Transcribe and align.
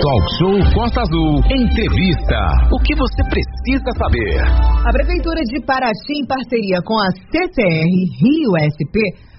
Talk 0.00 0.24
Show 0.40 0.56
Costa 0.72 1.04
Azul. 1.04 1.44
Entrevista. 1.44 2.40
O 2.72 2.80
que 2.80 2.96
você 2.96 3.20
precisa 3.28 3.92
saber? 4.00 4.40
A 4.80 4.90
Prefeitura 4.96 5.44
de 5.44 5.60
Paraty, 5.60 6.24
em 6.24 6.26
parceria 6.26 6.80
com 6.80 6.96
a 6.96 7.12
CCR 7.28 7.92
Rio 8.16 8.56
SP, 8.64 8.96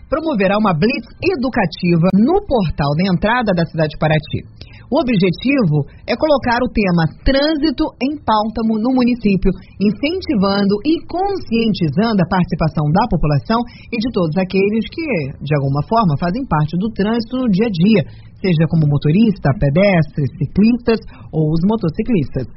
promoverá 0.08 0.58
uma 0.62 0.72
blitz 0.72 1.10
educativa 1.18 2.14
no 2.14 2.46
portal 2.46 2.94
de 2.94 3.10
entrada 3.10 3.54
da 3.58 3.66
cidade 3.66 3.90
de 3.90 3.98
Paraty. 3.98 4.46
O 4.92 5.00
objetivo 5.00 5.88
é 6.04 6.20
colocar 6.20 6.60
o 6.60 6.68
tema 6.68 7.08
trânsito 7.24 7.96
em 8.04 8.12
pauta 8.20 8.60
no 8.68 8.92
município, 8.92 9.48
incentivando 9.80 10.76
e 10.84 11.00
conscientizando 11.08 12.20
a 12.20 12.28
participação 12.28 12.84
da 12.92 13.08
população 13.08 13.64
e 13.88 13.96
de 13.96 14.12
todos 14.12 14.36
aqueles 14.36 14.84
que, 14.92 15.08
de 15.40 15.56
alguma 15.56 15.80
forma, 15.88 16.20
fazem 16.20 16.44
parte 16.44 16.76
do 16.76 16.92
trânsito 16.92 17.40
no 17.40 17.48
dia 17.48 17.72
a 17.72 17.72
dia, 17.72 18.04
seja 18.36 18.68
como 18.68 18.84
motorista, 18.84 19.56
pedestres, 19.56 20.28
ciclistas 20.36 21.00
ou 21.32 21.56
os 21.56 21.64
motociclistas. 21.64 22.52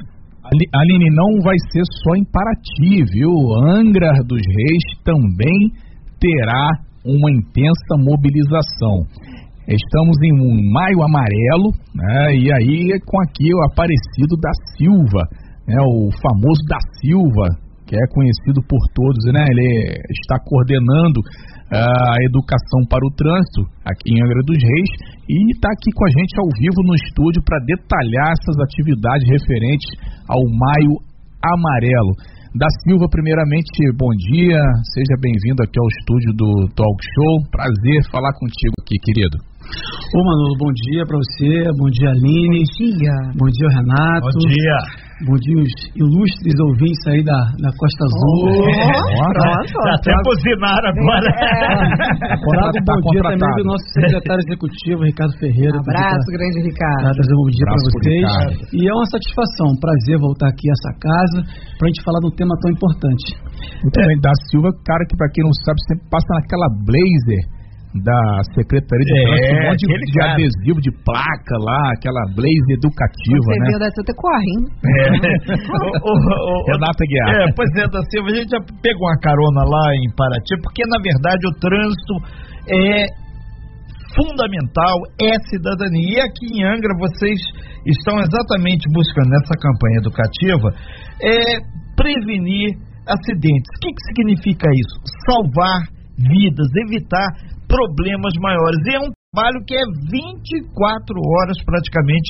Aline, 0.51 1.15
não 1.15 1.39
vai 1.39 1.55
ser 1.71 1.87
só 2.03 2.19
em 2.19 2.27
Paraty, 2.35 3.15
viu? 3.15 3.31
Angra 3.79 4.11
dos 4.27 4.43
Reis 4.43 4.87
também 5.07 5.71
terá 6.19 6.83
uma 7.07 7.31
intensa 7.31 7.95
mobilização. 7.95 9.07
Estamos 9.67 10.17
em 10.23 10.33
um 10.45 10.73
maio 10.73 11.01
amarelo, 11.03 11.73
né? 11.95 12.37
E 12.37 12.53
aí 12.53 13.01
com 13.07 13.17
aqui 13.23 13.49
o 13.49 13.65
Aparecido 13.65 14.37
da 14.37 14.53
Silva, 14.77 15.23
né? 15.67 15.81
O 15.81 16.13
famoso 16.21 16.61
da 16.69 16.77
Silva, 17.01 17.49
que 17.87 17.97
é 17.97 18.05
conhecido 18.13 18.61
por 18.69 18.81
todos, 18.93 19.25
né? 19.33 19.41
Ele 19.41 19.97
está 20.21 20.37
coordenando 20.45 21.21
ah, 21.73 22.13
a 22.13 22.17
educação 22.29 22.85
para 22.89 23.01
o 23.09 23.15
trânsito 23.17 23.65
aqui 23.89 24.13
em 24.13 24.21
Angra 24.21 24.45
dos 24.45 24.61
Reis 24.61 24.91
e 25.33 25.53
está 25.57 25.73
aqui 25.73 25.89
com 25.97 26.05
a 26.05 26.13
gente 26.13 26.37
ao 26.37 26.49
vivo 26.61 26.81
no 26.85 26.95
estúdio 26.95 27.41
para 27.41 27.65
detalhar 27.65 28.37
essas 28.37 28.61
atividades 28.61 29.25
referentes 29.25 29.89
ao 30.29 30.45
Maio 30.45 31.01
Amarelo. 31.41 32.13
Da 32.55 32.69
Silva, 32.87 33.09
primeiramente, 33.11 33.83
bom 33.99 34.15
dia, 34.31 34.61
seja 34.95 35.19
bem-vindo 35.21 35.59
aqui 35.65 35.75
ao 35.75 35.89
estúdio 35.99 36.33
do 36.37 36.69
Talk 36.77 36.99
Show. 37.03 37.51
Prazer 37.51 37.99
falar 38.13 38.31
contigo 38.39 38.75
aqui, 38.79 38.95
querido. 39.03 39.54
Ô 39.65 40.19
Manolo, 40.23 40.55
bom 40.61 40.73
dia 40.87 41.03
pra 41.09 41.17
você, 41.19 41.51
bom 41.75 41.89
dia 41.91 42.11
Aline. 42.11 42.61
Bom 42.63 42.79
dia. 42.79 43.17
Bom 43.35 43.49
dia 43.51 43.69
Renato. 43.75 44.29
Bom 44.31 44.47
dia. 44.47 44.79
Bom 45.25 45.37
dia 45.41 45.57
os 45.63 45.73
ilustres 45.95 46.57
ouvintes 46.69 47.03
aí 47.09 47.23
da, 47.25 47.39
da 47.63 47.71
Costa 47.75 48.03
Azul. 48.05 48.51
Oh, 48.51 48.63
É, 48.75 49.27
pronto. 49.35 49.75
Já 49.75 49.95
até 49.95 50.13
buzinaram 50.23 50.89
agora. 50.91 51.29
Trago 51.35 52.79
um 52.79 52.85
Tá 52.85 52.95
bom 52.95 53.11
dia 53.11 53.23
também 53.27 53.55
do 53.59 53.65
nosso 53.65 53.87
secretário 53.95 54.43
executivo, 54.47 55.03
Ricardo 55.03 55.35
Ferreira. 55.39 55.75
Um 55.75 55.83
abraço, 55.83 56.29
grande 56.31 56.59
Para 56.61 56.69
Ricardo. 56.69 57.15
trazer 57.15 57.35
um 57.35 57.41
bom 57.43 57.51
dia 57.51 57.67
para 57.67 57.81
vocês. 57.83 58.23
Ricardo. 58.23 58.55
E 58.75 58.81
é 58.85 58.93
uma 58.95 59.09
satisfação, 59.11 59.67
um 59.73 59.79
prazer 59.81 60.17
voltar 60.19 60.49
aqui 60.51 60.67
a 60.69 60.75
essa 60.79 60.93
casa 60.99 61.39
para 61.79 61.85
a 61.87 61.91
gente 61.91 62.03
falar 62.05 62.21
de 62.21 62.27
um 62.31 62.35
tema 62.39 62.55
tão 62.61 62.71
importante. 62.71 63.27
Muito 63.83 63.99
bem, 63.99 64.19
da 64.21 64.35
Silva, 64.51 64.71
cara 64.85 65.03
que 65.09 65.17
pra 65.17 65.27
quem 65.35 65.43
não 65.43 65.55
sabe, 65.65 65.79
sempre 65.89 66.05
passa 66.11 66.29
naquela 66.39 66.69
blazer 66.87 67.64
da 67.95 68.43
Secretaria 68.59 69.07
de 69.07 69.15
É, 69.15 69.23
Trânsito, 69.23 69.55
um 69.55 69.65
monte 69.71 69.85
de, 69.87 69.95
de 70.11 70.19
adesivo, 70.23 70.79
de 70.83 70.91
placa 71.07 71.55
lá, 71.63 71.79
aquela 71.95 72.23
blazer 72.35 72.75
educativa, 72.75 73.39
Você 73.47 73.59
né? 73.61 73.67
viu 73.71 73.79
da 73.79 73.91
Santa 73.95 74.13
correndo. 74.19 74.67
É. 74.83 75.07
O- 75.79 76.11
o- 76.11 76.43
o- 76.51 76.65
Renata 76.75 77.05
Guiar. 77.07 77.29
É, 77.39 77.53
pois 77.55 77.71
é, 77.79 77.87
da 77.87 78.03
Silva, 78.11 78.29
a 78.31 78.35
gente 78.35 78.51
já 78.51 78.59
pegou 78.83 79.07
uma 79.07 79.19
carona 79.23 79.63
lá 79.63 79.85
em 79.95 80.11
Paraty, 80.17 80.55
porque 80.63 80.83
na 80.91 80.99
verdade 80.99 81.43
o 81.47 81.53
trânsito 81.63 82.15
é 82.67 83.07
fundamental, 84.15 84.97
é 85.23 85.33
cidadania. 85.51 86.19
E 86.19 86.21
aqui 86.21 86.47
em 86.51 86.65
Angra 86.65 86.93
vocês 86.99 87.39
estão 87.87 88.19
exatamente 88.19 88.87
buscando 88.93 89.29
nessa 89.31 89.55
campanha 89.55 89.99
educativa 90.03 90.69
é 91.23 91.63
prevenir 91.97 92.75
acidentes. 93.07 93.71
O 93.77 93.81
que, 93.81 93.91
que 93.93 94.03
significa 94.15 94.67
isso? 94.75 94.97
Salvar 95.27 95.83
vidas, 96.19 96.69
evitar 96.87 97.27
problemas 97.75 98.35
maiores. 98.39 98.79
E 98.87 98.91
é 98.95 99.01
um 99.03 99.11
trabalho 99.35 99.59
que 99.67 99.75
é 99.75 99.83
24 100.15 101.11
horas 101.11 101.59
praticamente 101.67 102.29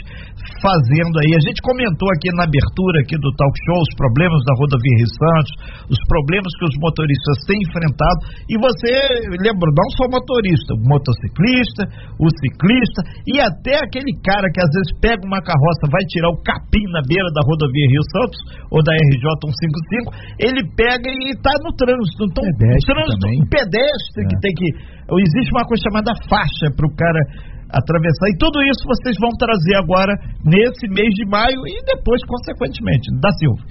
fazendo 0.64 1.14
aí. 1.20 1.36
A 1.36 1.42
gente 1.44 1.60
comentou 1.60 2.08
aqui 2.16 2.32
na 2.32 2.48
abertura 2.48 2.96
aqui 3.04 3.12
do 3.20 3.28
talk 3.36 3.52
show 3.68 3.76
os 3.76 3.92
problemas 4.00 4.40
da 4.48 4.56
rodovia 4.56 4.96
Rio 5.04 5.12
Santos, 5.12 5.52
os 5.92 6.00
problemas 6.08 6.48
que 6.56 6.64
os 6.64 6.76
motoristas 6.80 7.36
têm 7.44 7.60
enfrentado. 7.60 8.18
E 8.48 8.56
você 8.56 8.88
lembra, 9.36 9.68
não 9.68 9.88
só 10.00 10.08
o 10.08 10.14
motorista, 10.16 10.70
o 10.72 10.82
motociclista, 10.88 11.82
o 12.16 12.26
ciclista 12.40 13.00
e 13.28 13.36
até 13.36 13.84
aquele 13.84 14.12
cara 14.24 14.48
que 14.48 14.60
às 14.64 14.72
vezes 14.72 14.90
pega 15.04 15.20
uma 15.28 15.44
carroça, 15.44 15.84
vai 15.92 16.00
tirar 16.08 16.32
o 16.32 16.40
capim 16.40 16.88
na 16.88 17.04
beira 17.04 17.28
da 17.36 17.44
rodovia 17.44 17.88
Rio 17.92 18.04
Santos 18.16 18.40
ou 18.72 18.80
da 18.80 18.96
RJ 18.96 19.28
155, 19.44 20.08
ele 20.40 20.62
pega 20.72 21.04
e 21.04 21.36
está 21.36 21.52
no 21.60 21.68
trânsito. 21.76 22.22
Então, 22.32 22.44
Pedestre 22.48 22.88
trânsito, 22.96 23.20
também. 23.20 23.44
pedestre 23.52 24.20
que 24.24 24.36
É. 24.36 24.40
tem 24.40 24.52
que. 24.56 24.68
Existe 25.10 25.52
uma 25.52 25.66
coisa 25.68 25.82
chamada 25.84 26.12
faixa 26.28 26.66
para 26.72 26.86
o 26.88 26.94
cara 26.96 27.20
atravessar. 27.68 28.26
E 28.30 28.38
tudo 28.38 28.62
isso 28.64 28.82
vocês 28.86 29.16
vão 29.20 29.30
trazer 29.36 29.76
agora 29.76 30.12
nesse 30.44 30.88
mês 30.88 31.10
de 31.14 31.24
maio 31.28 31.60
e 31.66 31.76
depois, 31.84 32.20
consequentemente, 32.24 33.10
da 33.20 33.30
Silva. 33.36 33.62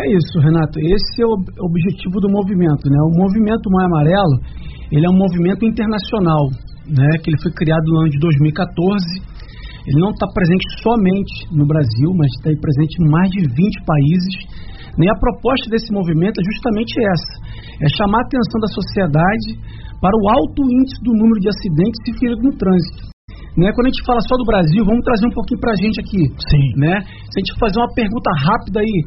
É 0.00 0.08
isso, 0.08 0.40
Renato. 0.40 0.80
Esse 0.80 1.20
é 1.22 1.26
o 1.26 1.32
ob- 1.36 1.52
objetivo 1.68 2.16
do 2.20 2.28
movimento, 2.32 2.88
né? 2.88 2.98
O 3.12 3.14
movimento 3.16 3.68
Maio 3.68 3.88
Amarelo, 3.92 4.36
ele 4.90 5.04
é 5.04 5.10
um 5.10 5.16
movimento 5.16 5.64
internacional, 5.68 6.48
né? 6.88 7.08
Que 7.20 7.28
ele 7.30 7.40
foi 7.42 7.52
criado 7.52 7.84
no 7.92 8.00
ano 8.00 8.10
de 8.10 8.18
2014. 8.18 9.04
Ele 9.84 10.00
não 10.00 10.10
está 10.10 10.26
presente 10.32 10.64
somente 10.80 11.34
no 11.52 11.66
Brasil, 11.66 12.08
mas 12.16 12.30
está 12.38 12.50
presente 12.56 12.94
em 13.04 13.10
mais 13.10 13.28
de 13.30 13.40
20 13.52 13.84
países. 13.84 14.34
né? 14.96 15.04
E 15.06 15.10
a 15.10 15.18
proposta 15.18 15.68
desse 15.68 15.92
movimento 15.92 16.40
é 16.40 16.44
justamente 16.54 16.92
essa: 16.96 17.32
é 17.80 17.86
chamar 17.96 18.20
a 18.20 18.26
atenção 18.26 18.58
da 18.60 18.70
sociedade 18.74 19.48
para 20.02 20.16
o 20.18 20.24
alto 20.28 20.60
índice 20.66 20.98
do 21.06 21.14
número 21.14 21.38
de 21.40 21.48
acidentes 21.48 22.00
e 22.08 22.12
feridos 22.18 22.42
no 22.42 22.52
trânsito. 22.58 23.12
Né? 23.56 23.68
Quando 23.72 23.86
a 23.86 23.92
gente 23.92 24.04
fala 24.04 24.20
só 24.24 24.34
do 24.36 24.48
Brasil, 24.48 24.82
vamos 24.84 25.04
trazer 25.04 25.26
um 25.28 25.36
pouquinho 25.36 25.60
para 25.60 25.72
a 25.72 25.78
gente 25.78 26.00
aqui 26.00 26.22
Sim. 26.48 26.66
né? 26.80 27.04
Se 27.04 27.34
a 27.36 27.40
gente 27.40 27.52
fazer 27.60 27.78
uma 27.78 27.92
pergunta 27.92 28.30
rápida 28.32 28.80
aí, 28.80 28.98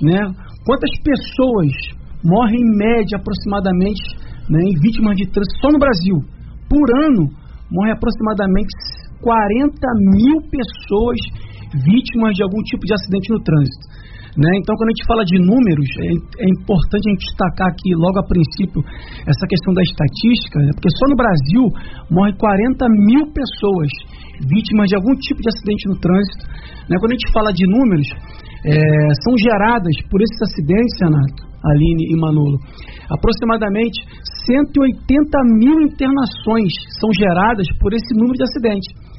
né? 0.00 0.20
Quantas 0.64 0.90
pessoas 1.04 1.72
morrem 2.24 2.60
em 2.60 2.76
média 2.76 3.20
aproximadamente, 3.20 4.04
né, 4.48 4.60
em 4.60 4.76
vítimas 4.80 5.16
de 5.16 5.28
trânsito 5.28 5.60
só 5.60 5.68
no 5.68 5.78
Brasil? 5.78 6.16
Por 6.68 6.86
ano 7.04 7.28
morrem 7.70 7.92
aproximadamente 7.92 8.72
40 9.20 9.76
mil 10.16 10.36
pessoas 10.48 11.20
vítimas 11.84 12.34
de 12.34 12.42
algum 12.42 12.60
tipo 12.64 12.84
de 12.84 12.94
acidente 12.94 13.30
no 13.30 13.40
trânsito. 13.44 13.84
Né? 14.38 14.50
Então, 14.62 14.76
quando 14.78 14.90
a 14.90 14.94
gente 14.94 15.06
fala 15.06 15.24
de 15.26 15.38
números, 15.42 15.88
é, 15.98 16.46
é 16.46 16.48
importante 16.50 17.02
a 17.02 17.10
gente 17.10 17.26
destacar 17.26 17.68
aqui 17.68 17.90
logo 17.98 18.18
a 18.18 18.26
princípio 18.26 18.80
essa 19.26 19.44
questão 19.50 19.74
da 19.74 19.82
estatística, 19.82 20.58
né? 20.62 20.70
porque 20.74 20.90
só 20.94 21.04
no 21.10 21.16
Brasil 21.18 21.64
morrem 22.10 22.34
40 22.38 22.86
mil 23.10 23.24
pessoas 23.34 23.90
vítimas 24.46 24.86
de 24.88 24.96
algum 24.96 25.14
tipo 25.18 25.42
de 25.42 25.50
acidente 25.50 25.84
no 25.90 25.96
trânsito. 25.98 26.44
Né? 26.86 26.94
Quando 27.02 27.12
a 27.12 27.18
gente 27.18 27.32
fala 27.34 27.50
de 27.50 27.64
números, 27.66 28.08
é, 28.64 28.74
são 29.26 29.34
geradas 29.34 29.94
por 30.06 30.22
esses 30.22 30.40
acidentes, 30.46 30.94
Renato, 31.02 31.42
Aline 31.60 32.06
e 32.08 32.16
Manolo, 32.16 32.56
aproximadamente 33.10 33.98
180 34.46 35.58
mil 35.58 35.76
internações 35.82 36.72
são 36.98 37.10
geradas 37.12 37.66
por 37.78 37.92
esse 37.92 38.14
número 38.14 38.38
de 38.38 38.44
acidentes. 38.44 39.09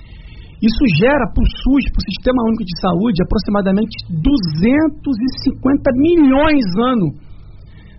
Isso 0.61 0.83
gera 1.01 1.25
para 1.33 1.41
o 1.41 1.51
SUS, 1.65 1.89
para 1.89 2.01
o 2.01 2.07
Sistema 2.13 2.45
Único 2.45 2.63
de 2.63 2.75
Saúde, 2.77 3.17
aproximadamente 3.25 3.95
250 4.13 5.89
milhões 5.97 6.65
ano. 6.77 7.17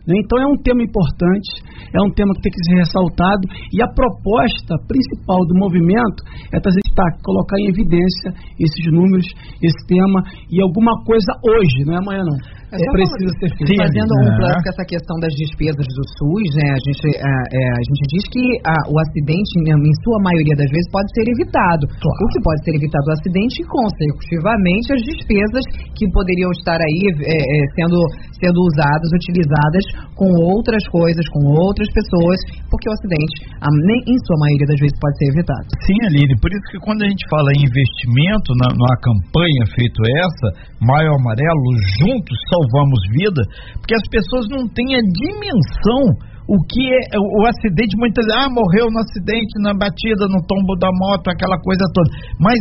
Né? 0.07 0.15
Então 0.19 0.39
é 0.39 0.47
um 0.47 0.59
tema 0.63 0.83
importante, 0.83 1.63
é 1.95 2.01
um 2.03 2.11
tema 2.15 2.35
que 2.35 2.43
tem 2.43 2.53
que 2.53 2.63
ser 2.63 2.79
ressaltado 2.79 3.47
e 3.71 3.83
a 3.83 3.89
proposta 3.91 4.79
principal 4.87 5.47
do 5.47 5.59
movimento 5.59 6.23
é 6.55 6.59
trazer 6.59 6.82
destaque, 6.93 7.17
colocar 7.25 7.57
em 7.65 7.73
evidência 7.73 8.29
esses 8.61 8.85
números, 8.93 9.25
esse 9.65 9.81
tema 9.89 10.21
e 10.53 10.61
alguma 10.61 10.93
coisa 11.09 11.33
hoje, 11.41 11.89
não 11.89 11.97
é 11.97 11.99
amanhã 12.05 12.23
não. 12.29 12.37
É 12.73 12.79
só 12.81 12.89
precisa 12.97 13.33
ser 13.37 13.51
feito. 13.53 13.77
Fazendo 13.85 14.13
um 14.17 14.29
É. 14.33 14.37
plano 14.41 14.59
com 14.65 14.71
essa 14.73 14.85
questão 14.89 15.17
das 15.21 15.33
despesas 15.37 15.85
do 15.93 16.05
SUS, 16.17 16.49
né? 16.57 16.73
A 16.73 16.81
gente, 16.81 17.05
é, 17.21 17.21
é, 17.21 17.61
a 17.69 17.83
gente 17.85 18.03
diz 18.17 18.25
que 18.33 18.41
a- 18.65 18.87
o 18.89 18.97
acidente, 19.05 19.51
em 19.61 19.95
sua 20.01 20.19
maioria 20.25 20.57
das 20.57 20.69
vezes, 20.73 20.89
pode 20.89 21.09
ser 21.13 21.25
evitado. 21.37 21.85
O 21.85 22.27
que 22.33 22.41
pode 22.41 22.61
ser 22.65 22.73
evitado 22.81 23.05
o 23.09 23.13
acidente 23.13 23.61
e, 23.61 23.65
consecutivamente, 23.69 24.87
as 24.97 25.03
despesas 25.05 25.65
que 25.93 26.05
poderiam 26.17 26.49
estar 26.57 26.81
aí 26.81 27.01
é, 27.29 27.37
é, 27.37 27.59
sendo, 27.77 27.99
sendo 28.41 28.59
usadas, 28.73 29.11
utilizadas 29.21 29.85
com 30.17 30.33
outras 30.41 30.81
coisas, 30.89 31.25
com 31.29 31.53
outras 31.53 31.89
pessoas, 31.93 32.41
porque 32.73 32.89
o 32.89 32.93
acidente, 32.97 33.53
ah, 33.61 33.69
nem 33.85 34.01
em 34.09 34.19
sua 34.25 34.37
maioria 34.41 34.69
das 34.73 34.81
vezes, 34.81 34.97
pode 34.97 35.15
ser 35.21 35.29
evitado. 35.29 35.69
Sim, 35.85 35.99
Aline, 36.09 36.35
por 36.41 36.49
isso 36.49 36.67
que 36.73 36.81
quando 36.83 37.03
a 37.03 37.09
gente 37.09 37.25
fala 37.31 37.49
em 37.57 37.65
investimento 37.65 38.51
na, 38.59 38.95
campanha 39.01 39.65
feito 39.75 39.99
essa, 40.03 40.47
Maio 40.83 41.15
Amarelo, 41.15 41.71
juntos 41.99 42.37
salvamos 42.51 43.01
vida, 43.15 43.43
porque 43.79 43.95
as 43.95 44.07
pessoas 44.11 44.47
não 44.51 44.69
têm 44.69 44.99
a 44.99 45.03
dimensão 45.03 46.31
o 46.43 46.59
que 46.67 46.83
é 46.83 47.17
o, 47.17 47.25
o 47.43 47.47
acidente, 47.47 47.97
muitas 47.97 48.27
vezes, 48.27 48.43
ah, 48.43 48.51
morreu 48.51 48.91
no 48.91 48.99
acidente, 48.99 49.63
na 49.63 49.73
batida, 49.73 50.27
no 50.27 50.43
tombo 50.43 50.75
da 50.77 50.91
moto, 50.91 51.31
aquela 51.31 51.57
coisa 51.63 51.87
toda. 51.95 52.11
Mas 52.39 52.59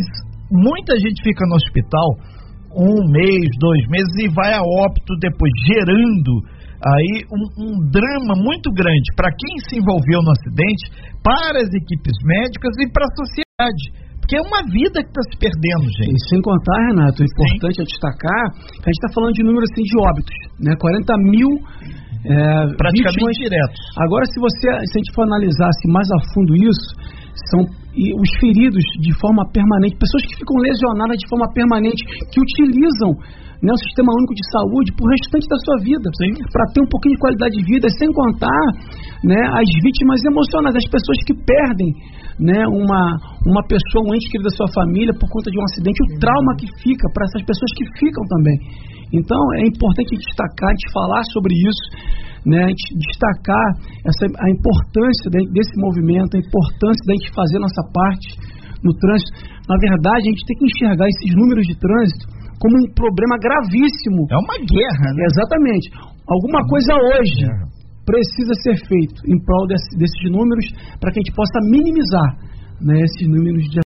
muita 0.50 0.94
gente 0.96 1.18
fica 1.22 1.44
no 1.50 1.56
hospital 1.56 2.08
um 2.72 3.04
mês, 3.10 3.48
dois 3.58 3.82
meses 3.90 4.12
e 4.22 4.28
vai 4.32 4.54
a 4.54 4.62
óbito 4.62 5.12
depois, 5.20 5.52
gerando 5.66 6.32
aí 6.82 7.22
um, 7.30 7.44
um 7.62 7.72
drama 7.90 8.34
muito 8.38 8.70
grande 8.72 9.12
para 9.14 9.30
quem 9.30 9.54
se 9.68 9.78
envolveu 9.78 10.22
no 10.22 10.32
acidente, 10.32 11.12
para 11.22 11.60
as 11.60 11.70
equipes 11.74 12.16
médicas 12.24 12.72
e 12.80 12.90
para 12.90 13.06
a 13.06 13.14
sociedade. 13.18 13.84
Porque 14.32 14.40
é 14.40 14.48
uma 14.48 14.64
vida 14.64 14.96
que 15.04 15.12
está 15.12 15.22
se 15.28 15.36
perdendo, 15.36 15.84
gente. 15.92 16.16
E 16.16 16.28
sem 16.32 16.40
contar, 16.40 16.78
Renato, 16.88 17.20
o 17.20 17.24
importante 17.28 17.76
Sim. 17.76 17.84
é 17.84 17.84
destacar 17.84 18.44
que 18.80 18.86
a 18.88 18.88
gente 18.88 19.00
está 19.04 19.12
falando 19.12 19.36
de 19.36 19.44
números 19.44 19.68
assim, 19.68 19.84
de 19.84 19.96
óbitos, 20.00 20.36
né? 20.56 20.72
40 20.72 21.04
mil 21.28 21.50
é, 22.24 22.64
praticamente 22.80 23.28
vítimas. 23.28 23.44
diretos. 23.44 23.80
Agora, 24.00 24.24
se 24.24 24.40
você, 24.40 24.72
se 24.88 24.94
a 24.96 24.98
gente 25.04 25.12
for 25.12 25.28
analisar 25.28 25.68
assim, 25.68 25.92
mais 25.92 26.08
a 26.16 26.18
fundo 26.32 26.56
isso, 26.56 26.88
são 27.52 27.60
os 27.60 28.30
feridos 28.40 28.80
de 29.04 29.12
forma 29.20 29.44
permanente, 29.52 30.00
pessoas 30.00 30.24
que 30.24 30.40
ficam 30.40 30.56
lesionadas 30.64 31.20
de 31.20 31.28
forma 31.28 31.44
permanente, 31.52 32.00
que 32.32 32.40
utilizam 32.40 33.12
né, 33.60 33.68
o 33.68 33.80
sistema 33.84 34.16
único 34.16 34.32
de 34.32 34.44
saúde 34.48 34.96
para 34.96 35.04
o 35.04 35.12
restante 35.12 35.44
da 35.44 35.58
sua 35.60 35.76
vida, 35.84 36.08
para 36.08 36.64
ter 36.72 36.80
um 36.80 36.88
pouquinho 36.88 37.14
de 37.14 37.20
qualidade 37.20 37.52
de 37.52 37.64
vida, 37.68 37.84
sem 38.00 38.08
contar 38.16 38.64
né, 39.28 39.44
as 39.60 39.68
vítimas 39.84 40.24
emocionais, 40.24 40.72
as 40.72 40.88
pessoas 40.88 41.20
que 41.28 41.36
perdem 41.36 41.92
né, 42.38 42.66
uma, 42.68 43.02
uma 43.46 43.62
pessoa, 43.66 44.04
um 44.06 44.14
ente 44.14 44.28
querido 44.30 44.48
da 44.48 44.56
sua 44.56 44.68
família 44.72 45.12
por 45.12 45.28
conta 45.28 45.50
de 45.50 45.58
um 45.58 45.64
acidente, 45.64 45.98
o 46.02 46.18
trauma 46.18 46.52
que 46.56 46.66
fica 46.80 47.08
para 47.12 47.24
essas 47.26 47.42
pessoas 47.44 47.70
que 47.76 47.84
ficam 47.98 48.24
também. 48.28 48.58
Então 49.12 49.40
é 49.60 49.68
importante 49.68 50.16
destacar, 50.16 50.70
a 50.70 50.74
gente 50.76 50.92
falar 50.92 51.22
sobre 51.32 51.52
isso, 51.52 51.86
né, 52.46 52.64
a 52.64 52.70
gente 52.72 52.86
destacar 52.96 53.66
essa, 54.08 54.24
a 54.26 54.48
importância 54.50 55.26
desse 55.30 55.74
movimento, 55.78 56.36
a 56.36 56.40
importância 56.40 57.02
da 57.06 57.14
gente 57.14 57.30
fazer 57.34 57.58
nossa 57.60 57.82
parte 57.92 58.28
no 58.82 58.92
trânsito. 58.98 59.30
Na 59.68 59.78
verdade, 59.78 60.26
a 60.26 60.30
gente 60.32 60.44
tem 60.46 60.56
que 60.58 60.66
enxergar 60.66 61.06
esses 61.06 61.30
números 61.36 61.64
de 61.66 61.76
trânsito 61.78 62.26
como 62.58 62.74
um 62.78 62.88
problema 62.94 63.38
gravíssimo. 63.38 64.26
É 64.30 64.38
uma 64.38 64.58
guerra, 64.58 65.08
né? 65.14 65.22
Exatamente. 65.30 65.86
Alguma 66.26 66.62
coisa 66.66 66.94
hoje 66.94 67.72
precisa 68.04 68.54
ser 68.62 68.76
feito 68.86 69.22
em 69.26 69.38
prol 69.42 69.66
desse, 69.66 69.96
desses 69.96 70.30
números 70.30 70.66
para 71.00 71.12
que 71.12 71.20
a 71.20 71.22
gente 71.24 71.34
possa 71.34 71.60
minimizar 71.62 72.36
né, 72.80 73.00
esses 73.00 73.28
números 73.28 73.64
de. 73.70 73.80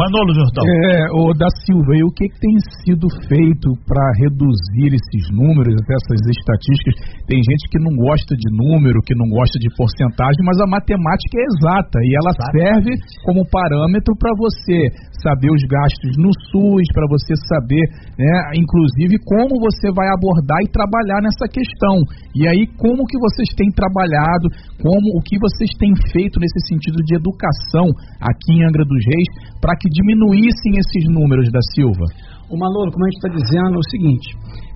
Manolo 0.00 0.32
Jordão. 0.32 0.64
É, 0.64 1.12
o 1.12 1.28
da 1.36 1.44
Silva, 1.60 1.92
e 1.92 2.00
o 2.00 2.08
que, 2.08 2.24
que 2.24 2.40
tem 2.40 2.56
sido 2.80 3.04
feito 3.28 3.68
para 3.84 4.00
reduzir 4.16 4.96
esses 4.96 5.28
números, 5.28 5.76
essas 5.76 6.24
estatísticas? 6.24 7.20
Tem 7.28 7.36
gente 7.44 7.68
que 7.68 7.76
não 7.76 7.92
gosta 8.00 8.32
de 8.32 8.48
número, 8.48 8.96
que 9.04 9.12
não 9.12 9.28
gosta 9.28 9.60
de 9.60 9.68
porcentagem, 9.76 10.40
mas 10.40 10.56
a 10.56 10.64
matemática 10.64 11.36
é 11.36 11.44
exata 11.52 11.98
e 12.00 12.16
ela 12.16 12.32
Exatamente. 12.32 12.56
serve 12.56 12.90
como 13.28 13.44
parâmetro 13.52 14.16
para 14.16 14.32
você 14.40 14.88
saber 15.20 15.52
os 15.52 15.60
gastos 15.68 16.16
no 16.16 16.32
SUS, 16.48 16.88
para 16.96 17.04
você 17.04 17.36
saber, 17.52 17.84
né, 18.16 18.56
inclusive, 18.56 19.20
como 19.20 19.60
você 19.60 19.92
vai 19.92 20.08
abordar 20.16 20.64
e 20.64 20.72
trabalhar 20.72 21.20
nessa 21.20 21.44
questão. 21.44 22.00
E 22.32 22.48
aí, 22.48 22.64
como 22.80 23.04
que 23.04 23.20
vocês 23.20 23.52
têm 23.52 23.68
trabalhado, 23.68 24.48
como 24.80 25.12
o 25.12 25.20
que 25.20 25.36
vocês 25.36 25.68
têm 25.76 25.92
feito 26.08 26.40
nesse 26.40 26.72
sentido 26.72 27.04
de 27.04 27.20
educação 27.20 27.92
aqui 28.16 28.56
em 28.56 28.64
Angra 28.64 28.84
dos 28.88 29.02
Reis 29.04 29.25
para 29.60 29.76
que 29.76 29.88
diminuíssem 29.88 30.78
esses 30.78 31.04
números 31.08 31.50
da 31.50 31.60
Silva? 31.74 32.06
O 32.46 32.54
Manolo, 32.54 32.92
como 32.92 33.04
a 33.04 33.10
gente 33.10 33.20
está 33.20 33.30
dizendo, 33.34 33.74
é 33.74 33.82
o 33.82 33.90
seguinte: 33.90 34.28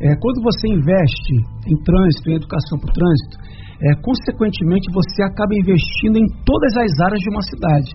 é, 0.03 0.17
quando 0.19 0.43
você 0.43 0.67
investe 0.69 1.35
em 1.71 1.77
trânsito, 1.87 2.31
em 2.31 2.37
educação 2.37 2.79
para 2.79 2.91
o 2.91 2.97
trânsito, 2.97 3.37
é, 3.81 3.95
consequentemente 4.03 4.91
você 4.93 5.23
acaba 5.23 5.55
investindo 5.55 6.19
em 6.19 6.27
todas 6.45 6.73
as 6.77 6.93
áreas 7.01 7.21
de 7.21 7.31
uma 7.31 7.43
cidade. 7.43 7.91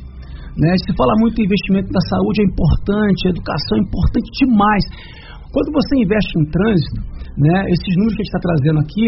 Né? 0.56 0.72
Se 0.80 0.96
fala 0.96 1.14
muito 1.20 1.36
em 1.40 1.46
investimento 1.46 1.92
na 1.92 2.04
saúde, 2.08 2.42
é 2.42 2.46
importante, 2.48 3.28
a 3.28 3.32
educação 3.36 3.74
é 3.78 3.82
importante 3.84 4.28
demais. 4.40 4.84
Quando 5.52 5.70
você 5.72 5.94
investe 6.00 6.32
em 6.40 6.46
trânsito, 6.48 7.00
né, 7.38 7.68
esses 7.68 7.94
números 8.00 8.16
que 8.16 8.22
a 8.22 8.24
gente 8.24 8.34
está 8.36 8.44
trazendo 8.44 8.80
aqui, 8.80 9.08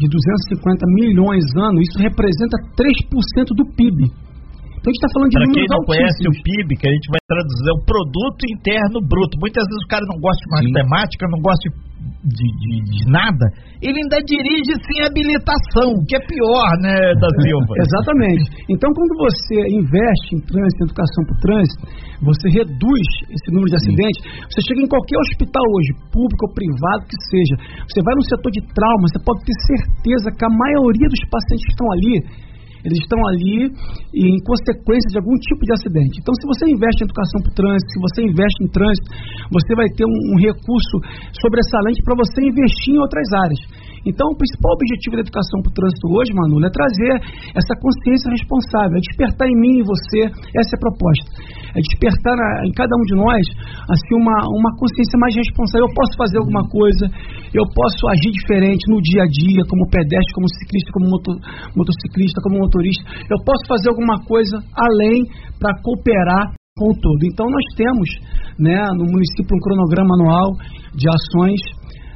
de 0.00 0.06
250 0.08 0.84
milhões 0.96 1.44
ano, 1.56 1.80
isso 1.80 1.96
representa 2.00 2.56
3% 2.76 3.52
do 3.52 3.64
PIB. 3.76 4.08
Então 4.78 4.88
a 4.88 4.92
gente 4.94 5.02
está 5.02 5.10
falando 5.10 5.30
de 5.30 5.38
números 5.42 5.58
quem 5.58 5.74
não 5.74 5.82
conhece 5.82 6.20
o 6.22 6.34
PIB, 6.38 6.68
que 6.78 6.86
a 6.86 6.94
gente 6.94 7.08
vai 7.10 7.20
traduzir, 7.26 7.66
é 7.66 7.74
o 7.74 7.82
Produto 7.82 8.42
Interno 8.46 8.98
Bruto. 9.02 9.34
Muitas 9.42 9.64
vezes 9.66 9.82
o 9.82 9.90
cara 9.90 10.04
não 10.06 10.18
gosta 10.22 10.38
de 10.38 10.50
matemática, 10.54 11.22
não 11.26 11.40
gosta 11.42 11.66
de, 12.22 12.46
de, 12.62 12.74
de, 12.82 13.02
nada, 13.10 13.46
ele 13.82 13.98
ainda 13.98 14.18
dirige 14.22 14.74
sem 14.86 15.02
habilitação, 15.02 15.98
que 16.06 16.14
é 16.14 16.22
pior, 16.22 16.70
né, 16.82 16.94
da 17.14 17.28
Silva? 17.42 17.72
Exatamente. 17.78 18.46
Então 18.70 18.90
quando 18.94 19.14
você 19.18 19.56
investe 19.70 20.34
em 20.34 20.40
trânsito, 20.46 20.78
em 20.78 20.86
educação 20.88 21.20
para 21.26 21.36
o 21.36 21.40
trânsito, 21.42 21.82
você 22.22 22.46
reduz 22.54 23.06
esse 23.34 23.48
número 23.50 23.70
de 23.70 23.78
acidentes. 23.82 24.20
Você 24.46 24.60
chega 24.66 24.82
em 24.82 24.90
qualquer 24.90 25.18
hospital 25.26 25.66
hoje, 25.74 25.90
público 26.10 26.42
ou 26.46 26.54
privado 26.54 27.02
que 27.06 27.18
seja, 27.30 27.54
você 27.86 28.00
vai 28.02 28.14
no 28.14 28.24
setor 28.30 28.50
de 28.50 28.62
trauma, 28.74 29.04
você 29.10 29.20
pode 29.22 29.40
ter 29.42 29.56
certeza 29.66 30.26
que 30.34 30.44
a 30.46 30.52
maioria 30.54 31.08
dos 31.10 31.22
pacientes 31.26 31.64
que 31.66 31.74
estão 31.74 31.88
ali 31.98 32.14
eles 32.84 32.98
estão 33.02 33.18
ali 33.28 33.70
em 34.14 34.38
consequência 34.44 35.08
de 35.10 35.18
algum 35.18 35.34
tipo 35.38 35.62
de 35.66 35.72
acidente. 35.74 36.20
Então, 36.20 36.34
se 36.34 36.44
você 36.46 36.64
investe 36.70 37.02
em 37.02 37.06
educação 37.06 37.38
para 37.42 37.52
o 37.52 37.54
trânsito, 37.54 37.88
se 37.90 38.00
você 38.00 38.20
investe 38.22 38.58
em 38.62 38.68
trânsito, 38.68 39.06
você 39.50 39.72
vai 39.74 39.88
ter 39.94 40.06
um, 40.06 40.18
um 40.34 40.36
recurso 40.38 40.96
sobressalente 41.40 42.02
para 42.02 42.14
você 42.14 42.38
investir 42.44 42.94
em 42.94 42.98
outras 42.98 43.28
áreas. 43.32 43.60
Então, 44.06 44.26
o 44.30 44.36
principal 44.36 44.72
objetivo 44.74 45.16
da 45.16 45.24
educação 45.24 45.62
para 45.62 45.70
o 45.70 45.74
trânsito 45.74 46.06
hoje, 46.12 46.30
Manu, 46.34 46.62
é 46.62 46.70
trazer 46.70 47.14
essa 47.54 47.74
consciência 47.80 48.30
responsável, 48.30 48.98
é 48.98 49.02
despertar 49.02 49.46
em 49.48 49.58
mim 49.58 49.74
e 49.80 49.86
você, 49.86 50.20
essa 50.54 50.70
é 50.74 50.76
a 50.76 50.82
proposta. 50.82 51.28
É 51.74 51.80
despertar 51.80 52.36
em 52.64 52.72
cada 52.72 52.90
um 52.94 53.04
de 53.06 53.14
nós 53.14 53.44
assim, 53.90 54.14
uma, 54.16 54.36
uma 54.54 54.72
consciência 54.78 55.18
mais 55.18 55.34
responsável. 55.34 55.86
Eu 55.88 55.94
posso 55.94 56.14
fazer 56.16 56.38
alguma 56.38 56.64
coisa, 56.68 57.04
eu 57.52 57.64
posso 57.68 58.02
agir 58.08 58.30
diferente 58.32 58.82
no 58.88 59.00
dia 59.02 59.22
a 59.24 59.28
dia, 59.28 59.62
como 59.68 59.88
pedestre, 59.90 60.32
como 60.34 60.48
ciclista, 60.48 60.90
como 60.92 61.06
moto, 61.10 61.30
motociclista, 61.76 62.40
como 62.42 62.58
motorista. 62.58 63.04
Eu 63.30 63.38
posso 63.44 63.64
fazer 63.68 63.90
alguma 63.90 64.22
coisa 64.24 64.62
além 64.74 65.26
para 65.58 65.76
cooperar 65.82 66.54
com 66.78 66.90
o 66.90 66.96
todo. 66.96 67.22
Então, 67.26 67.46
nós 67.50 67.66
temos 67.74 68.08
né, 68.58 68.78
no 68.94 69.04
município 69.04 69.50
um 69.50 69.60
cronograma 69.60 70.14
anual 70.14 70.54
de 70.94 71.06
ações 71.10 71.60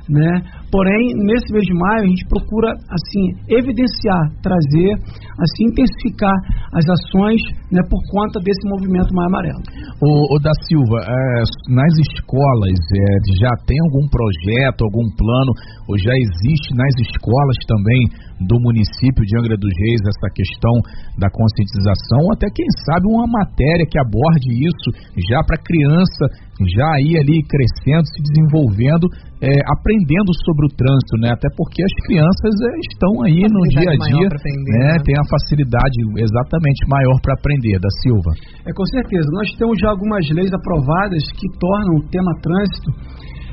né? 0.08 0.42
Porém, 0.72 1.04
nesse 1.28 1.52
mês 1.52 1.68
de 1.68 1.74
maio, 1.76 2.00
a 2.00 2.08
gente 2.08 2.24
procura, 2.32 2.72
assim, 2.72 3.24
evidenciar, 3.44 4.24
trazer, 4.40 4.96
assim, 5.36 5.68
intensificar 5.68 6.32
as 6.72 6.88
ações 6.88 7.36
né, 7.68 7.84
por 7.92 8.00
conta 8.08 8.40
desse 8.40 8.64
movimento 8.64 9.12
Maio 9.12 9.28
Amarelo. 9.28 9.60
O, 10.00 10.32
o 10.32 10.36
da 10.40 10.48
Silva, 10.64 11.04
é, 11.04 11.44
nas 11.76 11.92
escolas, 12.00 12.72
é, 12.72 13.04
já 13.36 13.52
tem 13.68 13.76
algum 13.84 14.08
projeto, 14.08 14.88
algum 14.88 15.04
plano, 15.12 15.52
ou 15.92 16.00
já 16.00 16.16
existe 16.16 16.72
nas 16.72 16.96
escolas 17.04 17.58
também 17.68 18.31
do 18.46 18.60
município 18.60 19.22
de 19.24 19.38
Angra 19.38 19.56
dos 19.56 19.72
Reis 19.78 20.00
essa 20.06 20.28
questão 20.34 20.74
da 21.18 21.28
conscientização, 21.30 22.32
até 22.32 22.46
quem 22.50 22.66
sabe 22.84 23.06
uma 23.08 23.26
matéria 23.26 23.86
que 23.88 23.98
aborde 23.98 24.48
isso 24.62 24.88
já 25.28 25.42
para 25.44 25.62
criança 25.62 26.26
já 26.68 26.90
ir 27.02 27.18
ali 27.18 27.42
crescendo, 27.48 28.06
se 28.06 28.20
desenvolvendo, 28.22 29.08
é, 29.42 29.50
aprendendo 29.72 30.30
sobre 30.46 30.66
o 30.68 30.74
trânsito, 30.76 31.14
né? 31.18 31.34
Até 31.34 31.48
porque 31.56 31.82
as 31.82 31.94
crianças 32.06 32.52
é, 32.62 32.72
estão 32.86 33.12
aí 33.26 33.42
no 33.48 33.62
dia 33.72 33.90
a 33.90 33.96
dia, 33.98 34.26
aprender, 34.30 34.78
né? 34.78 34.92
né? 34.94 35.02
Tem 35.02 35.16
a 35.18 35.26
facilidade 35.26 35.98
exatamente 36.22 36.80
maior 36.86 37.16
para 37.22 37.34
aprender, 37.34 37.78
da 37.80 37.90
Silva. 38.02 38.30
É 38.66 38.70
com 38.70 38.86
certeza. 38.86 39.26
Nós 39.32 39.48
temos 39.58 39.76
já 39.80 39.90
algumas 39.90 40.22
leis 40.30 40.52
aprovadas 40.52 41.22
que 41.34 41.46
tornam 41.58 41.94
o 41.98 42.06
tema 42.10 42.32
trânsito 42.38 42.90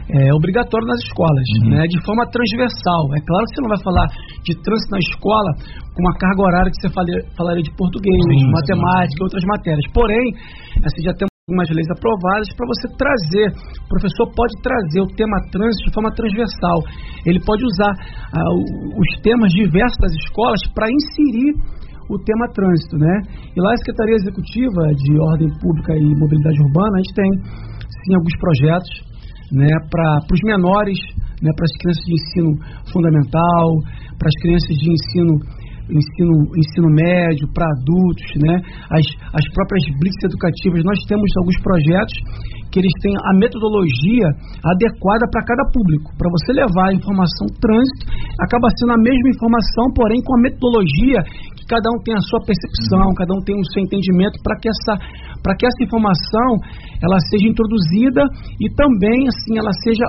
é, 0.09 0.33
obrigatório 0.33 0.87
nas 0.87 0.99
escolas, 1.05 1.47
uhum. 1.61 1.69
né, 1.69 1.85
de 1.85 1.99
forma 2.01 2.25
transversal. 2.25 3.03
É 3.13 3.21
claro 3.21 3.45
que 3.45 3.53
você 3.53 3.61
não 3.61 3.69
vai 3.69 3.81
falar 3.85 4.07
de 4.41 4.53
trânsito 4.57 4.91
na 4.91 5.01
escola 5.05 5.51
com 5.93 6.01
uma 6.01 6.15
carga 6.17 6.41
horária 6.41 6.71
que 6.71 6.81
você 6.81 6.89
falaria 7.37 7.61
de 7.61 7.71
português, 7.77 8.17
sim, 8.25 8.49
matemática 8.49 9.23
outras 9.23 9.45
matérias. 9.45 9.85
Porém, 9.93 10.33
assim, 10.81 11.05
já 11.05 11.13
temos 11.13 11.29
algumas 11.45 11.69
leis 11.69 11.89
aprovadas 11.93 12.49
para 12.57 12.65
você 12.65 12.85
trazer. 12.97 13.47
O 13.85 13.87
professor 13.89 14.25
pode 14.33 14.53
trazer 14.65 15.01
o 15.01 15.09
tema 15.13 15.37
trânsito 15.53 15.89
de 15.89 15.93
forma 15.93 16.09
transversal. 16.13 16.77
Ele 17.25 17.41
pode 17.45 17.61
usar 17.65 17.93
ah, 18.33 18.53
os 18.97 19.09
temas 19.21 19.53
diversos 19.53 19.97
das 20.01 20.13
escolas 20.25 20.61
para 20.73 20.89
inserir 20.89 21.53
o 22.09 22.17
tema 22.25 22.49
trânsito, 22.49 22.97
né? 22.97 23.15
E 23.53 23.61
lá 23.61 23.69
a 23.73 23.77
Secretaria 23.77 24.17
Executiva 24.17 24.81
de 24.97 25.13
Ordem 25.21 25.49
Pública 25.61 25.93
e 25.93 26.05
Mobilidade 26.17 26.57
Urbana, 26.65 26.97
a 26.97 27.01
gente 27.05 27.13
tem 27.13 27.29
sim 27.85 28.15
alguns 28.17 28.35
projetos, 28.41 29.08
né, 29.51 29.67
para 29.89 30.19
os 30.31 30.41
menores, 30.43 30.97
né, 31.41 31.51
para 31.55 31.65
as 31.65 31.77
crianças 31.77 32.05
de 32.05 32.13
ensino 32.13 32.51
fundamental, 32.91 33.81
para 34.17 34.27
as 34.27 34.41
crianças 34.41 34.75
de 34.77 34.91
ensino 34.91 35.39
ensino, 35.89 36.33
ensino 36.55 36.89
médio, 36.93 37.49
para 37.53 37.65
adultos, 37.65 38.29
né? 38.41 38.55
As, 38.93 39.05
as 39.33 39.45
próprias 39.53 39.83
blitz 39.97 40.21
educativas. 40.23 40.85
Nós 40.85 40.99
temos 41.09 41.29
alguns 41.37 41.57
projetos 41.61 42.15
que 42.71 42.79
eles 42.79 42.93
têm 43.01 43.13
a 43.17 43.33
metodologia 43.37 44.29
adequada 44.61 45.25
para 45.33 45.45
cada 45.45 45.63
público. 45.73 46.13
Para 46.17 46.29
você 46.29 46.53
levar 46.53 46.89
a 46.89 46.93
informação 46.93 47.49
trânsito, 47.57 48.05
acaba 48.39 48.69
sendo 48.77 48.93
a 48.93 49.01
mesma 49.01 49.29
informação, 49.33 49.85
porém 49.93 50.21
com 50.21 50.37
a 50.37 50.41
metodologia 50.41 51.19
que 51.57 51.65
cada 51.65 51.89
um 51.89 51.99
tem 52.05 52.13
a 52.13 52.23
sua 52.29 52.39
percepção, 52.45 53.09
cada 53.17 53.33
um 53.33 53.41
tem 53.41 53.57
o 53.57 53.65
seu 53.73 53.81
entendimento 53.81 54.37
para 54.43 54.57
que 54.61 54.69
essa 54.69 54.93
para 55.41 55.55
que 55.55 55.65
essa 55.65 55.81
informação 55.83 56.49
ela 57.01 57.17
seja 57.31 57.47
introduzida 57.47 58.21
e 58.59 58.67
também 58.75 59.27
assim 59.27 59.57
ela 59.57 59.71
seja 59.83 60.05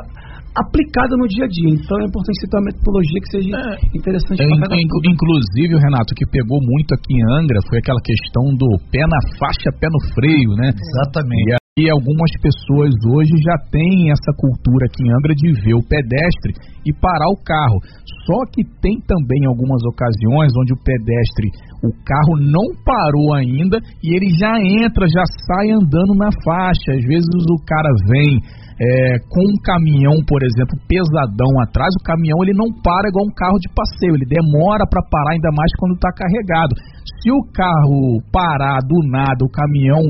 aplicada 0.56 1.14
no 1.16 1.26
dia 1.28 1.44
a 1.44 1.48
dia. 1.48 1.70
Então 1.70 1.94
é 2.00 2.04
importante 2.06 2.40
citar 2.40 2.60
uma 2.60 2.68
metodologia 2.72 3.20
que 3.20 3.30
seja 3.30 3.50
é, 3.54 3.74
interessante 3.94 4.42
é, 4.42 4.46
para 4.46 4.60
cada 4.66 4.76
inc 4.76 4.94
Inclusive, 5.06 5.74
Renato, 5.78 6.12
o 6.12 6.16
que 6.16 6.26
pegou 6.26 6.58
muito 6.60 6.94
aqui 6.94 7.14
em 7.14 7.24
Angra 7.38 7.58
foi 7.68 7.78
aquela 7.78 8.00
questão 8.02 8.54
do 8.56 8.68
pé 8.90 9.04
na 9.06 9.20
faixa, 9.38 9.70
pé 9.78 9.88
no 9.90 10.00
freio, 10.14 10.50
né? 10.56 10.70
Exatamente. 10.74 11.54
E 11.54 11.59
algumas 11.88 12.30
pessoas 12.42 12.90
hoje 13.14 13.30
já 13.40 13.56
têm 13.70 14.10
essa 14.10 14.32
cultura 14.36 14.86
aqui 14.86 15.06
em 15.06 15.12
Angra 15.14 15.34
de 15.34 15.52
ver 15.62 15.74
o 15.74 15.86
pedestre 15.86 16.52
e 16.84 16.92
parar 16.92 17.30
o 17.30 17.40
carro. 17.40 17.78
Só 18.26 18.42
que 18.52 18.66
tem 18.82 18.98
também 19.06 19.46
algumas 19.46 19.80
ocasiões 19.86 20.50
onde 20.58 20.74
o 20.74 20.82
pedestre, 20.82 21.48
o 21.82 21.92
carro 22.04 22.34
não 22.42 22.74
parou 22.84 23.34
ainda 23.34 23.78
e 24.02 24.14
ele 24.14 24.28
já 24.36 24.58
entra, 24.58 25.06
já 25.08 25.24
sai 25.46 25.70
andando 25.70 26.12
na 26.18 26.30
faixa. 26.44 26.92
Às 26.92 27.04
vezes 27.06 27.30
o 27.48 27.64
cara 27.64 27.88
vem 28.10 28.40
é, 28.80 29.18
com 29.28 29.44
um 29.44 29.60
caminhão, 29.60 30.16
por 30.24 30.40
exemplo, 30.42 30.72
pesadão 30.88 31.52
atrás, 31.60 31.92
o 32.00 32.04
caminhão 32.04 32.40
ele 32.42 32.56
não 32.56 32.72
para 32.80 33.12
igual 33.12 33.28
um 33.28 33.34
carro 33.36 33.60
de 33.60 33.68
passeio, 33.76 34.16
ele 34.16 34.24
demora 34.24 34.88
para 34.88 35.04
parar 35.04 35.32
ainda 35.36 35.52
mais 35.52 35.68
quando 35.76 35.94
está 35.94 36.08
carregado. 36.16 36.72
Se 37.20 37.30
o 37.30 37.44
carro 37.52 38.24
parar 38.32 38.80
do 38.80 39.04
nada, 39.12 39.44
o 39.44 39.52
caminhão 39.52 40.00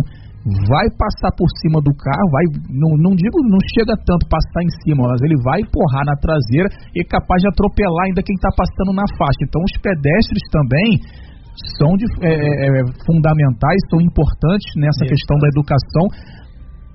vai 0.44 0.86
passar 0.96 1.28
por 1.36 1.48
cima 1.60 1.84
do 1.84 1.92
carro, 1.92 2.26
vai, 2.32 2.44
não, 2.72 2.96
não 2.96 3.12
digo, 3.12 3.36
não 3.44 3.60
chega 3.76 3.92
tanto 4.08 4.24
passar 4.24 4.64
em 4.64 4.72
cima, 4.80 5.04
mas 5.04 5.20
ele 5.20 5.36
vai 5.44 5.60
empurrar 5.60 6.04
na 6.08 6.16
traseira 6.16 6.68
e 6.96 7.04
é 7.04 7.04
capaz 7.04 7.44
de 7.44 7.48
atropelar 7.48 8.08
ainda 8.08 8.24
quem 8.24 8.34
está 8.34 8.48
passando 8.56 8.96
na 8.96 9.04
faixa. 9.20 9.40
Então 9.44 9.60
os 9.60 9.76
pedestres 9.84 10.44
também 10.48 10.88
são 11.76 11.92
de, 11.92 12.08
é, 12.24 12.32
é, 12.32 12.66
é 12.72 12.82
fundamentais, 13.04 13.80
são 13.92 14.00
importantes 14.00 14.70
nessa 14.80 15.04
questão 15.04 15.36
da 15.36 15.48
educação 15.52 16.08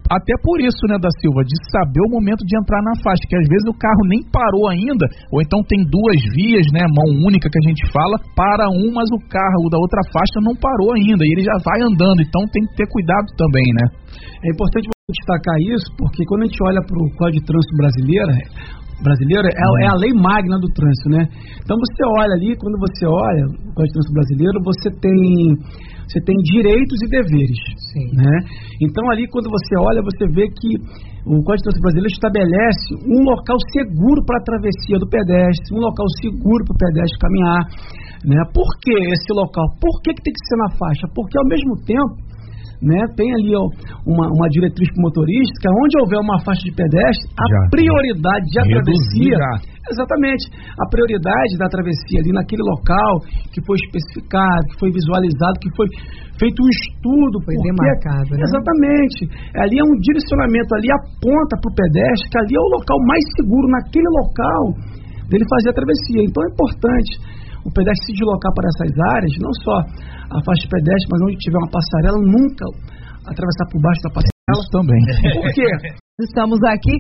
até 0.09 0.33
por 0.43 0.62
isso, 0.62 0.85
né, 0.88 0.97
da 1.01 1.09
Silva, 1.17 1.41
de 1.41 1.57
saber 1.74 2.01
o 2.05 2.13
momento 2.13 2.45
de 2.45 2.53
entrar 2.57 2.81
na 2.83 2.95
faixa, 3.01 3.25
que 3.25 3.38
às 3.38 3.47
vezes 3.50 3.65
o 3.65 3.77
carro 3.77 4.03
nem 4.05 4.21
parou 4.29 4.69
ainda, 4.69 5.05
ou 5.33 5.41
então 5.41 5.62
tem 5.65 5.81
duas 5.85 6.19
vias, 6.38 6.65
né, 6.74 6.85
mão 6.85 7.25
única 7.25 7.50
que 7.50 7.59
a 7.59 7.67
gente 7.67 7.83
fala, 7.89 8.15
para 8.38 8.69
um, 8.69 8.93
mas 8.93 9.09
o 9.09 9.19
carro 9.25 9.69
da 9.69 9.77
outra 9.81 10.01
faixa 10.13 10.38
não 10.45 10.53
parou 10.53 10.93
ainda, 10.93 11.25
e 11.25 11.31
ele 11.33 11.43
já 11.43 11.57
vai 11.65 11.81
andando, 11.81 12.21
então 12.21 12.41
tem 12.53 12.62
que 12.69 12.75
ter 12.77 12.88
cuidado 12.89 13.27
também, 13.38 13.67
né? 13.81 13.85
É 14.45 14.50
importante 14.53 14.89
destacar 15.09 15.57
isso, 15.62 15.85
porque 15.97 16.25
quando 16.25 16.43
a 16.43 16.47
gente 16.50 16.57
olha 16.65 16.81
para 16.81 16.97
o 16.97 17.09
Código 17.17 17.38
de 17.38 17.45
Trânsito 17.45 17.77
brasileiro, 17.77 18.31
brasileiro 19.04 19.48
é, 19.48 19.52
é, 19.52 19.88
a 19.88 19.96
lei 19.96 20.14
magna 20.14 20.60
do 20.60 20.70
trânsito, 20.72 21.10
né? 21.10 21.28
Então 21.64 21.75
você 21.75 22.02
olha 22.20 22.34
ali, 22.36 22.56
quando 22.56 22.78
você 22.80 23.06
olha 23.06 23.44
o 23.46 23.74
Código 23.75 23.88
de 23.88 23.94
Trânsito 23.94 24.14
brasileiro, 24.14 24.58
você 24.64 24.88
tem 25.02 25.20
você 26.06 26.22
tem 26.22 26.38
direitos 26.46 26.98
e 27.02 27.08
deveres, 27.10 27.62
Sim. 27.92 28.08
né? 28.14 28.34
Então 28.80 29.04
ali 29.12 29.28
quando 29.28 29.50
você 29.50 29.74
olha, 29.80 30.02
você 30.06 30.28
vê 30.32 30.48
que 30.48 30.70
o 31.25 31.42
Código 31.44 31.58
de 31.58 31.66
Trânsito 31.66 31.86
brasileiro 31.86 32.14
estabelece 32.14 32.90
um 33.10 33.20
local 33.25 33.58
seguro 33.74 34.20
para 34.24 34.38
a 34.40 34.46
travessia 34.46 34.98
do 35.02 35.08
pedestre, 35.10 35.75
um 35.75 35.82
local 35.82 36.06
seguro 36.22 36.62
para 36.64 36.75
o 36.75 36.82
pedestre 36.86 37.18
caminhar, 37.20 37.62
né? 38.25 38.40
Por 38.54 38.70
que 38.82 38.94
esse 39.12 39.32
local? 39.34 39.66
Por 39.82 40.02
que, 40.02 40.14
que 40.14 40.24
tem 40.24 40.34
que 40.34 40.46
ser 40.48 40.58
na 40.58 40.70
faixa? 40.78 41.06
Porque 41.14 41.36
ao 41.38 41.48
mesmo 41.52 41.74
tempo 41.84 42.25
né, 42.86 43.01
tem 43.18 43.25
ali 43.34 43.50
ó, 43.58 43.65
uma, 44.06 44.30
uma 44.30 44.48
diretriz 44.54 44.86
para 44.94 45.01
motorista, 45.01 45.74
onde 45.74 45.98
houver 45.98 46.22
uma 46.22 46.38
faixa 46.46 46.62
de 46.62 46.74
pedestre, 46.77 47.25
a 47.34 47.46
já, 47.50 47.60
prioridade 47.74 48.46
de 48.46 48.60
a 48.62 48.65
travessia. 48.70 49.38
Exatamente. 49.89 50.50
A 50.77 50.86
prioridade 50.89 51.58
da 51.58 51.65
travessia 51.70 52.22
ali 52.22 52.32
naquele 52.34 52.62
local 52.62 53.22
que 53.54 53.62
foi 53.65 53.77
especificado, 53.86 54.65
que 54.70 54.77
foi 54.82 54.89
visualizado, 54.94 55.58
que 55.62 55.70
foi 55.77 55.86
feito 56.38 56.58
um 56.62 56.70
estudo. 56.70 57.36
Foi 57.42 57.54
porque, 57.54 57.70
demarcado, 57.70 58.30
né? 58.34 58.42
Exatamente. 58.46 59.20
Ali 59.62 59.77
é 59.77 59.86
um 59.86 59.96
direcionamento, 60.01 60.70
ali 60.74 60.89
aponta 60.89 61.54
para 61.58 61.70
o 61.70 61.75
pedestre 61.77 62.25
que 62.30 62.38
ali 62.38 62.54
é 62.54 62.62
o 62.62 62.70
local 62.77 62.98
mais 63.06 63.24
seguro, 63.38 63.65
naquele 63.70 64.10
local 64.10 64.63
dele 65.30 65.46
fazer 65.50 65.70
a 65.70 65.77
travessia. 65.77 66.22
Então 66.22 66.42
é 66.42 66.50
importante 66.54 67.12
o 67.65 67.69
pedestre 67.74 68.05
se 68.05 68.13
deslocar 68.13 68.53
para 68.53 68.69
essas 68.69 68.93
áreas, 69.17 69.34
não 69.41 69.53
só 69.65 69.75
a 70.29 70.38
faixa 70.45 70.63
de 70.63 70.69
pedestre, 70.69 71.07
mas 71.10 71.19
onde 71.25 71.36
tiver 71.41 71.57
uma 71.57 71.72
passarela, 71.74 72.19
nunca 72.22 72.65
atravessar 73.25 73.65
por 73.74 73.81
baixo 73.81 74.01
da 74.05 74.12
passarela. 74.13 74.53
Isso 74.53 74.69
também. 74.69 75.01
Por 75.34 75.50
quê? 75.51 75.69
Estamos 76.22 76.60
aqui 76.69 76.95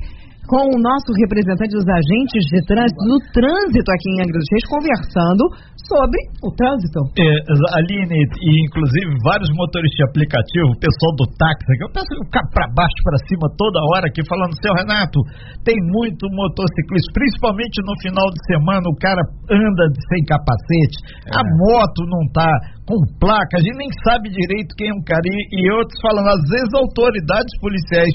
com 0.45 0.61
o 0.61 0.77
nosso 0.77 1.09
representante 1.17 1.73
dos 1.73 1.87
agentes 1.89 2.43
de 2.53 2.59
trânsito 2.65 3.01
no 3.05 3.17
trânsito 3.33 3.89
aqui 3.89 4.07
em 4.13 4.19
Angra 4.21 4.37
dos 4.37 4.51
Reis, 4.53 4.65
conversando 4.69 5.43
sobre 5.89 6.19
o 6.41 6.49
trânsito. 6.53 6.99
É, 7.17 7.29
Aline, 7.77 8.17
e 8.17 8.49
inclusive 8.65 9.09
vários 9.25 9.49
motoristas 9.53 9.97
de 9.97 10.05
aplicativo, 10.09 10.73
o 10.73 10.81
pessoal 10.81 11.13
do 11.17 11.25
táxi, 11.37 11.69
eu 11.81 11.89
penso 11.93 12.09
ficar 12.25 12.45
para 12.53 12.65
baixo, 12.73 12.99
para 13.05 13.19
cima 13.29 13.45
toda 13.57 13.77
hora 13.93 14.05
aqui, 14.09 14.21
falando, 14.25 14.53
seu 14.61 14.73
Renato, 14.73 15.19
tem 15.65 15.77
muito 15.93 16.25
motociclista, 16.33 17.09
principalmente 17.13 17.77
no 17.85 17.93
final 18.01 18.27
de 18.33 18.39
semana, 18.49 18.85
o 18.85 18.97
cara 18.97 19.21
anda 19.49 19.83
sem 20.09 20.21
capacete, 20.25 20.97
é. 21.25 21.37
a 21.37 21.41
moto 21.41 22.01
não 22.09 22.23
tá 22.33 22.49
com 22.85 22.97
placa, 23.17 23.57
a 23.57 23.61
gente 23.61 23.77
nem 23.77 23.89
sabe 24.05 24.29
direito 24.29 24.77
quem 24.77 24.89
é 24.89 24.93
um 24.93 25.01
cara, 25.01 25.21
e, 25.25 25.37
e 25.53 25.71
outros 25.73 25.97
falando, 26.01 26.29
às 26.29 26.45
vezes 26.49 26.69
autoridades 26.73 27.53
policiais 27.61 28.13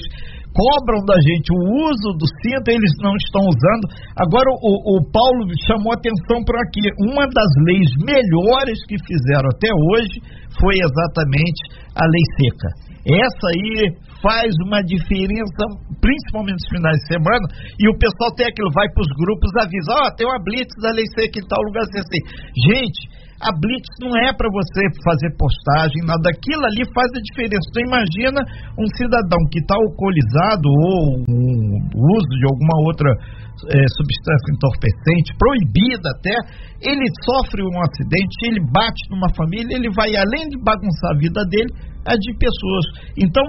cobram 0.51 0.99
da 1.07 1.15
gente 1.19 1.47
o 1.51 1.59
uso 1.87 2.09
do 2.19 2.27
cinto, 2.43 2.67
eles 2.69 2.93
não 2.99 3.15
estão 3.15 3.43
usando. 3.47 3.85
Agora, 4.15 4.49
o, 4.51 4.99
o 4.99 5.11
Paulo 5.11 5.47
chamou 5.67 5.93
atenção 5.93 6.43
para 6.43 6.59
aqui. 6.61 6.83
Uma 7.07 7.25
das 7.27 7.51
leis 7.67 7.89
melhores 8.03 8.79
que 8.87 8.99
fizeram 8.99 9.49
até 9.51 9.71
hoje 9.71 10.19
foi 10.59 10.75
exatamente 10.75 11.61
a 11.95 12.03
lei 12.03 12.25
seca. 12.39 12.69
Essa 13.01 13.47
aí 13.49 13.97
faz 14.21 14.53
uma 14.67 14.83
diferença, 14.85 15.61
principalmente 15.97 16.61
nos 16.61 16.69
finais 16.69 16.97
de 17.01 17.07
semana, 17.09 17.45
e 17.79 17.89
o 17.89 17.97
pessoal 17.97 18.29
tem 18.37 18.45
aquilo, 18.45 18.69
vai 18.69 18.85
para 18.93 19.01
os 19.01 19.11
grupos, 19.17 19.49
avisa, 19.57 19.89
ó, 19.89 20.05
oh, 20.05 20.15
tem 20.15 20.27
uma 20.27 20.37
blitz 20.37 20.69
da 20.77 20.93
lei 20.93 21.05
seca 21.17 21.41
em 21.41 21.47
tal 21.49 21.61
lugar 21.65 21.81
assim. 21.89 22.21
Gente, 22.53 23.01
a 23.41 23.51
Blitz 23.57 23.91
não 23.99 24.13
é 24.21 24.29
para 24.33 24.47
você 24.53 24.81
fazer 25.01 25.33
postagem, 25.33 26.05
nada. 26.05 26.29
Aquilo 26.29 26.61
ali 26.61 26.85
faz 26.93 27.09
a 27.09 27.21
diferença. 27.25 27.65
Então, 27.73 27.89
imagina 27.89 28.39
um 28.77 28.87
cidadão 28.93 29.41
que 29.49 29.59
está 29.59 29.73
alcoolizado 29.73 30.69
ou 30.69 31.25
o 31.25 32.01
uso 32.17 32.33
de 32.37 32.45
alguma 32.45 32.75
outra 32.85 33.09
é, 33.09 33.77
substância 33.97 34.49
entorpecente, 34.53 35.37
proibida 35.37 36.07
até, 36.17 36.35
ele 36.81 37.05
sofre 37.25 37.61
um 37.61 37.77
acidente, 37.81 38.33
ele 38.45 38.61
bate 38.69 39.01
numa 39.09 39.29
família, 39.33 39.75
ele 39.75 39.89
vai, 39.93 40.13
além 40.15 40.49
de 40.49 40.57
bagunçar 40.61 41.13
a 41.13 41.19
vida 41.19 41.41
dele, 41.49 41.69
a 42.05 42.13
de 42.13 42.31
pessoas. 42.37 42.85
Então, 43.17 43.45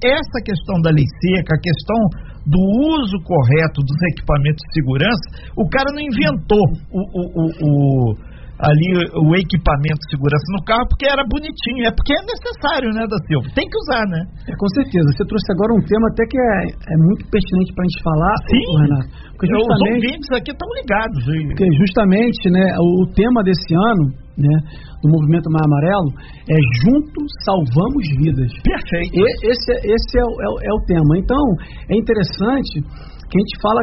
essa 0.00 0.38
questão 0.44 0.80
da 0.80 0.90
lei 0.90 1.04
seca, 1.04 1.56
a 1.56 1.60
questão 1.60 2.00
do 2.46 2.60
uso 2.96 3.16
correto 3.24 3.84
dos 3.84 4.00
equipamentos 4.16 4.64
de 4.64 4.72
segurança, 4.80 5.26
o 5.56 5.68
cara 5.68 5.92
não 5.92 6.00
inventou 6.00 6.64
o, 6.88 7.00
o, 7.12 7.24
o, 7.36 7.44
o 7.60 8.29
ali 8.60 8.88
o 9.16 9.32
equipamento 9.36 10.00
de 10.04 10.10
segurança 10.12 10.44
no 10.52 10.62
carro 10.68 10.84
porque 10.88 11.08
era 11.08 11.24
bonitinho, 11.24 11.88
é 11.88 11.92
porque 11.92 12.12
é 12.12 12.22
necessário, 12.28 12.90
né, 12.92 13.08
da 13.08 13.18
Silva? 13.24 13.48
Tem 13.56 13.64
que 13.64 13.78
usar, 13.88 14.04
né? 14.04 14.20
É, 14.48 14.52
com 14.52 14.68
certeza. 14.76 15.06
Você 15.16 15.24
trouxe 15.24 15.48
agora 15.52 15.72
um 15.72 15.84
tema 15.88 16.06
até 16.12 16.22
que 16.28 16.36
é, 16.36 16.58
é 16.76 16.96
muito 17.00 17.24
pertinente 17.32 17.72
para 17.72 17.82
a 17.84 17.88
gente 17.88 18.00
falar, 18.04 18.36
Sim. 18.44 18.64
Renato. 18.84 19.08
Porque 19.32 19.48
justamente, 19.48 19.80
Os 19.80 19.96
ouvintes 19.96 20.30
aqui 20.36 20.50
estão 20.52 20.68
ligados. 20.76 21.22
Hein? 21.24 21.44
Porque 21.48 21.66
justamente, 21.80 22.42
né, 22.52 22.66
o, 22.76 22.88
o 23.00 23.06
tema 23.16 23.40
desse 23.40 23.72
ano, 23.72 24.04
né, 24.36 24.56
do 25.00 25.08
movimento 25.08 25.48
Mais 25.48 25.64
Amarelo 25.64 26.10
é 26.44 26.58
juntos 26.84 27.28
salvamos 27.48 28.04
vidas. 28.20 28.52
Perfeito. 28.60 29.16
E, 29.16 29.20
esse, 29.48 29.72
esse 29.88 30.14
é, 30.20 30.24
é, 30.24 30.48
é 30.68 30.72
o 30.76 30.80
tema. 30.84 31.16
Então, 31.16 31.40
é 31.88 31.96
interessante 31.96 32.84
que 32.84 33.34
a 33.36 33.40
gente 33.40 33.56
fala 33.62 33.80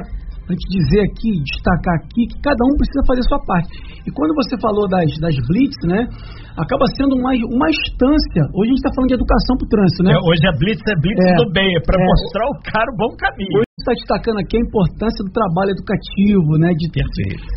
a 0.47 0.55
gente 0.55 0.67
dizer 0.71 1.01
aqui, 1.03 1.29
destacar 1.43 1.95
aqui, 1.99 2.23
que 2.31 2.37
cada 2.39 2.61
um 2.63 2.73
precisa 2.79 3.03
fazer 3.03 3.21
a 3.21 3.29
sua 3.29 3.41
parte. 3.43 3.75
E 4.07 4.09
quando 4.15 4.31
você 4.35 4.55
falou 4.63 4.87
das, 4.87 5.11
das 5.19 5.35
blitz, 5.51 5.75
né, 5.83 6.07
acaba 6.55 6.85
sendo 6.95 7.19
uma, 7.19 7.35
uma 7.51 7.67
instância. 7.67 8.41
Hoje 8.55 8.71
a 8.71 8.73
gente 8.73 8.81
está 8.81 8.91
falando 8.95 9.11
de 9.11 9.17
educação 9.19 9.53
para 9.59 9.67
o 9.67 9.69
trânsito, 9.69 10.01
né? 10.07 10.11
É, 10.15 10.19
hoje 10.23 10.43
a 10.47 10.53
blitz 10.55 10.83
é 10.87 10.95
blitz 10.97 11.19
é, 11.19 11.35
do 11.35 11.47
bem, 11.51 11.69
é 11.75 11.81
para 11.83 11.99
é, 11.99 12.05
mostrar 12.07 12.45
o 12.47 12.55
cara 12.63 12.87
o 12.87 12.97
bom 12.97 13.11
caminho. 13.19 13.59
Hoje 13.59 13.67
está 13.77 13.93
destacando 13.93 14.39
aqui 14.39 14.55
a 14.57 14.63
importância 14.63 15.21
do 15.21 15.31
trabalho 15.31 15.71
educativo, 15.75 16.51
né, 16.57 16.69
de, 16.73 16.87
de, 16.89 17.01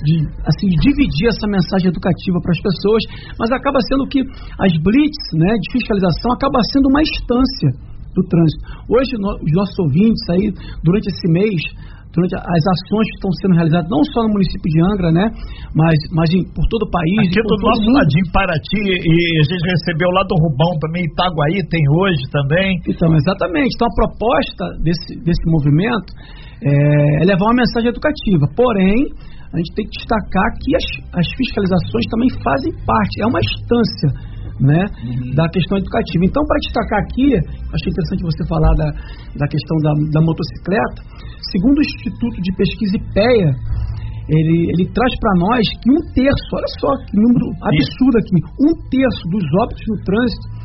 de 0.04 0.14
assim, 0.44 0.68
de 0.68 0.76
dividir 0.82 1.32
essa 1.32 1.46
mensagem 1.48 1.88
educativa 1.88 2.38
para 2.42 2.52
as 2.52 2.60
pessoas, 2.60 3.02
mas 3.38 3.48
acaba 3.50 3.78
sendo 3.88 4.04
que 4.10 4.20
as 4.60 4.72
blitz, 4.84 5.22
né, 5.38 5.54
de 5.62 5.66
fiscalização, 5.72 6.34
acaba 6.34 6.60
sendo 6.74 6.90
uma 6.90 7.00
instância 7.00 7.70
do 8.14 8.22
trânsito. 8.26 8.62
Hoje, 8.90 9.14
no, 9.16 9.38
os 9.38 9.52
nossos 9.54 9.78
ouvintes 9.78 10.22
aí, 10.30 10.52
durante 10.82 11.08
esse 11.08 11.26
mês, 11.30 11.60
durante 12.10 12.34
as 12.34 12.64
ações 12.74 13.06
que 13.06 13.16
estão 13.22 13.32
sendo 13.40 13.54
realizadas, 13.54 13.88
não 13.90 14.02
só 14.10 14.26
no 14.26 14.34
município 14.34 14.68
de 14.70 14.78
Angra, 14.82 15.10
né? 15.14 15.26
Mas, 15.74 15.96
mas 16.10 16.28
em, 16.34 16.42
por 16.50 16.66
todo 16.66 16.86
o 16.86 16.90
país. 16.90 17.30
Aqui 17.30 17.42
do 17.42 17.56
nosso 17.62 17.86
mundo. 17.86 17.98
ladinho, 18.02 18.26
Paraty, 18.34 18.82
e 18.82 19.16
a 19.38 19.44
gente 19.46 19.64
recebeu 19.64 20.10
lá 20.10 20.22
do 20.26 20.34
Rubão 20.42 20.74
também, 20.82 21.06
Itaguaí 21.06 21.62
tem 21.70 21.84
hoje 22.02 22.22
também. 22.34 22.78
Então, 22.86 23.14
exatamente. 23.14 23.70
Então 23.74 23.86
a 23.86 23.94
proposta 23.94 24.64
desse, 24.82 25.10
desse 25.22 25.44
movimento 25.46 26.10
é, 26.62 27.22
é 27.22 27.24
levar 27.24 27.46
uma 27.46 27.62
mensagem 27.62 27.88
educativa. 27.94 28.44
Porém, 28.58 29.06
a 29.50 29.56
gente 29.58 29.70
tem 29.74 29.84
que 29.86 29.94
destacar 29.98 30.46
que 30.62 30.70
as, 30.74 30.86
as 31.14 31.26
fiscalizações 31.34 32.06
também 32.10 32.30
fazem 32.42 32.70
parte, 32.86 33.14
é 33.22 33.26
uma 33.26 33.38
instância 33.38 34.08
né, 34.60 34.84
uhum. 34.84 35.34
da 35.34 35.48
questão 35.48 35.78
educativa. 35.78 36.22
Então, 36.22 36.44
para 36.44 36.58
destacar 36.60 36.98
aqui, 37.00 37.26
achei 37.34 37.88
interessante 37.90 38.22
você 38.22 38.42
falar 38.46 38.72
da, 38.76 38.88
da 39.40 39.46
questão 39.48 39.76
da, 39.82 39.92
da 40.12 40.20
motocicleta. 40.20 41.00
Segundo 41.50 41.78
o 41.78 41.82
Instituto 41.82 42.40
de 42.42 42.52
Pesquisa 42.54 42.96
IPEA, 42.96 43.50
ele, 44.30 44.70
ele 44.70 44.86
traz 44.94 45.12
para 45.18 45.34
nós 45.38 45.64
que 45.82 45.90
um 45.90 46.00
terço, 46.14 46.48
olha 46.54 46.70
só 46.78 46.90
que 47.04 47.16
número 47.18 47.50
absurdo 47.58 48.16
aqui, 48.22 48.38
um 48.62 48.72
terço 48.86 49.22
dos 49.28 49.44
óbitos 49.58 49.84
no 49.88 49.98
trânsito 50.06 50.59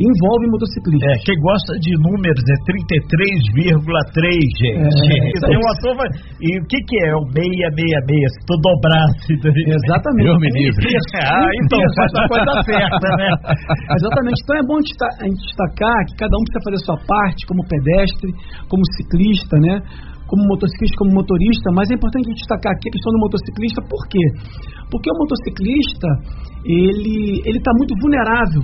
envolve 0.00 0.48
motociclista. 0.48 1.04
É, 1.04 1.14
quem 1.28 1.36
gosta 1.44 1.76
de 1.76 1.92
números 2.00 2.40
é 2.40 2.56
33,3, 2.64 4.32
gente. 4.56 4.80
É, 4.80 5.44
Tem 5.44 5.58
uma 5.60 5.74
turma. 5.84 6.04
E 6.40 6.48
o 6.56 6.62
que, 6.64 6.78
que 6.88 6.96
é 7.04 7.12
o 7.20 7.24
666? 7.28 8.32
Se 8.32 8.40
tu 8.48 8.54
dobrasse. 8.64 9.32
Exatamente. 9.36 10.24
Eu 10.24 10.40
me 10.40 10.48
livre. 10.56 10.88
ah, 11.20 11.52
então 11.60 11.80
faz 12.00 12.10
a 12.16 12.24
coisa 12.32 12.52
certa, 12.64 13.06
né? 13.20 13.28
Exatamente. 14.00 14.40
Então 14.40 14.56
é 14.56 14.64
bom 14.64 14.76
a 14.80 14.84
gente 15.28 15.44
destacar 15.44 15.98
que 16.08 16.14
cada 16.16 16.32
um 16.32 16.42
precisa 16.48 16.64
fazer 16.64 16.78
a 16.80 16.84
sua 16.88 16.98
parte, 17.04 17.40
como 17.44 17.60
pedestre, 17.68 18.28
como 18.72 18.82
ciclista, 18.96 19.56
né? 19.60 19.84
Como 20.24 20.46
motociclista, 20.48 20.96
como 20.96 21.12
motorista, 21.12 21.68
mas 21.74 21.90
é 21.90 21.94
importante 21.98 22.24
a 22.24 22.30
gente 22.30 22.40
destacar 22.40 22.72
aqui 22.72 22.88
a 22.88 22.92
questão 22.94 23.10
do 23.12 23.20
motociclista, 23.20 23.82
por 23.82 24.02
quê? 24.08 24.24
Porque 24.88 25.10
o 25.10 25.16
motociclista, 25.18 26.08
ele 26.64 27.58
está 27.58 27.72
muito 27.76 27.92
vulnerável 28.00 28.62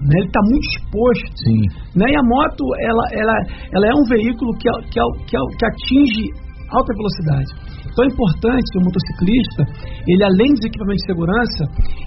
né? 0.00 0.14
Ele 0.20 0.26
está 0.26 0.40
muito 0.44 0.66
exposto. 0.68 1.26
Sim. 1.40 1.60
Né? 1.96 2.06
E 2.12 2.16
a 2.16 2.22
moto, 2.22 2.62
ela, 2.80 3.04
ela, 3.12 3.36
ela 3.72 3.86
é 3.86 3.94
um 3.96 4.04
veículo 4.08 4.50
que, 4.58 4.68
que, 4.92 5.00
que, 5.24 5.36
que 5.36 5.64
atinge 5.66 6.24
alta 6.70 6.92
velocidade. 6.94 7.50
Então 7.86 8.04
é 8.04 8.08
importante 8.12 8.68
o 8.76 8.84
motociclista, 8.84 9.62
ele 10.06 10.22
além 10.24 10.52
dos 10.52 10.64
equipamentos 10.66 11.00
de 11.00 11.08
segurança, 11.08 11.62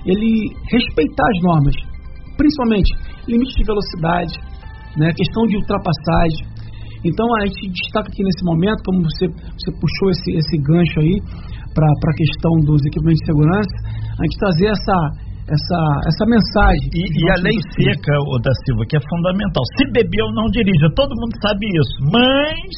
ele 0.06 0.54
respeitar 0.70 1.26
as 1.26 1.40
normas, 1.42 1.76
principalmente 2.38 2.90
limite 3.26 3.58
de 3.58 3.66
velocidade, 3.66 4.36
né, 4.98 5.10
questão 5.16 5.48
de 5.48 5.58
ultrapassagem. 5.58 6.46
Então 7.04 7.26
a 7.42 7.46
gente 7.48 7.72
destaca 7.72 8.10
aqui 8.12 8.22
nesse 8.22 8.44
momento, 8.44 8.84
como 8.86 9.02
você, 9.02 9.26
você 9.32 9.72
puxou 9.80 10.10
esse, 10.12 10.30
esse 10.36 10.56
gancho 10.62 11.00
aí 11.00 11.18
para 11.74 11.88
a 11.88 12.16
questão 12.18 12.52
dos 12.68 12.86
equipamentos 12.86 13.22
de 13.22 13.26
segurança, 13.26 13.76
a 14.14 14.22
gente 14.28 14.38
trazer 14.38 14.68
essa, 14.68 14.96
essa, 15.50 15.80
essa 16.06 16.26
mensagem. 16.30 16.86
E, 16.94 17.04
e 17.10 17.24
a 17.34 17.38
lei 17.42 17.58
seca, 17.74 18.14
o 18.30 18.38
da 18.40 18.54
Silva, 18.66 18.86
que 18.88 18.98
é 18.98 19.02
fundamental. 19.10 19.64
Se 19.78 19.84
bebeu, 19.92 20.30
não 20.34 20.46
dirija. 20.54 20.88
Todo 20.96 21.18
mundo 21.18 21.34
sabe 21.42 21.66
isso. 21.74 21.96
Mas 22.14 22.74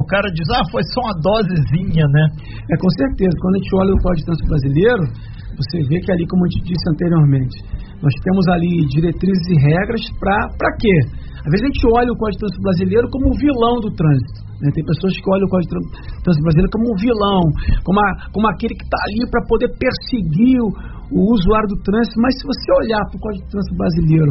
o 0.00 0.06
cara 0.06 0.26
diz, 0.30 0.46
ah, 0.50 0.64
foi 0.70 0.82
só 0.94 1.00
uma 1.02 1.16
dosezinha, 1.18 2.06
né? 2.06 2.24
É, 2.70 2.74
com 2.78 2.90
certeza. 2.90 3.34
Quando 3.42 3.54
a 3.54 3.58
gente 3.58 3.74
olha 3.74 3.92
o 3.94 4.02
Código 4.02 4.18
de 4.18 4.26
Trânsito 4.26 4.48
Brasileiro, 4.48 5.04
você 5.58 5.76
vê 5.86 5.96
que 6.00 6.10
ali, 6.10 6.24
como 6.26 6.42
a 6.42 6.50
gente 6.50 6.72
disse 6.72 6.86
anteriormente, 6.90 7.56
nós 8.02 8.14
temos 8.24 8.44
ali 8.48 8.86
diretrizes 8.88 9.46
e 9.50 9.56
regras 9.62 10.02
para 10.18 10.70
quê? 10.80 10.96
Às 11.42 11.50
vezes 11.50 11.64
a 11.66 11.70
gente 11.74 11.84
olha 11.90 12.10
o 12.12 12.16
Código 12.16 12.38
de 12.38 12.42
Trânsito 12.46 12.62
Brasileiro 12.62 13.06
como 13.10 13.26
o 13.26 13.34
vilão 13.34 13.74
do 13.82 13.90
trânsito. 13.90 14.38
Né? 14.62 14.70
Tem 14.70 14.84
pessoas 14.86 15.10
que 15.18 15.26
olham 15.26 15.46
o 15.46 15.50
Código 15.50 15.74
de 15.74 16.22
Trânsito 16.22 16.44
Brasileiro 16.46 16.70
como 16.70 16.86
um 16.86 16.96
vilão, 17.02 17.42
como, 17.82 17.98
a, 17.98 18.08
como 18.30 18.46
aquele 18.46 18.74
que 18.78 18.86
está 18.86 18.98
ali 19.10 19.26
para 19.26 19.42
poder 19.50 19.68
perseguir 19.74 20.62
o, 20.62 20.68
o, 21.10 21.20
usuário 21.34 21.66
do 21.66 21.78
trânsito. 21.82 22.14
Mas 22.22 22.38
se 22.38 22.46
você 22.46 22.66
olhar 22.78 23.02
para 23.10 23.18
o 23.18 23.22
Código 23.26 23.42
de 23.42 23.50
Trânsito 23.50 23.74
Brasileiro, 23.74 24.30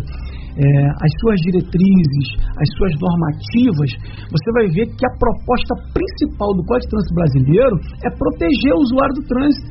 é, 0.56 0.66
as 0.88 1.12
suas 1.20 1.38
diretrizes, 1.44 2.28
as 2.48 2.70
suas 2.80 2.94
normativas, 2.96 3.90
você 4.32 4.48
vai 4.56 4.66
ver 4.72 4.88
que 4.96 5.04
a 5.04 5.14
proposta 5.20 5.74
principal 5.92 6.56
do 6.56 6.64
Código 6.64 6.88
de 6.88 6.92
Trânsito 6.96 7.16
Brasileiro 7.20 7.76
é 8.08 8.10
proteger 8.16 8.72
o 8.72 8.84
usuário 8.88 9.16
do 9.20 9.24
trânsito. 9.28 9.68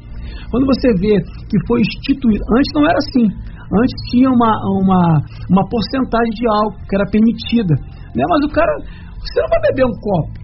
Quando 0.53 0.69
você 0.69 0.93
vê 1.01 1.17
que 1.49 1.57
foi 1.65 1.81
instituído, 1.81 2.45
antes 2.53 2.71
não 2.77 2.85
era 2.85 2.99
assim. 3.01 3.27
Antes 3.71 3.95
tinha 4.11 4.29
uma, 4.29 4.53
uma, 4.83 5.03
uma 5.49 5.65
porcentagem 5.71 6.35
de 6.35 6.45
álcool 6.49 6.83
que 6.91 6.95
era 6.97 7.07
permitida. 7.07 7.75
Né? 8.19 8.23
Mas 8.27 8.41
o 8.45 8.51
cara, 8.51 8.73
você 9.23 9.39
não 9.41 9.49
vai 9.49 9.61
beber 9.71 9.87
um 9.87 9.97
copo. 10.03 10.35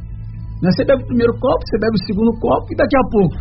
Né? 0.62 0.70
Você 0.70 0.84
bebe 0.86 1.02
o 1.02 1.06
primeiro 1.06 1.34
copo, 1.34 1.60
você 1.66 1.78
bebe 1.78 1.94
o 1.94 2.06
segundo 2.06 2.32
copo 2.38 2.66
e 2.70 2.76
daqui 2.76 2.96
a 2.96 3.06
pouco. 3.10 3.36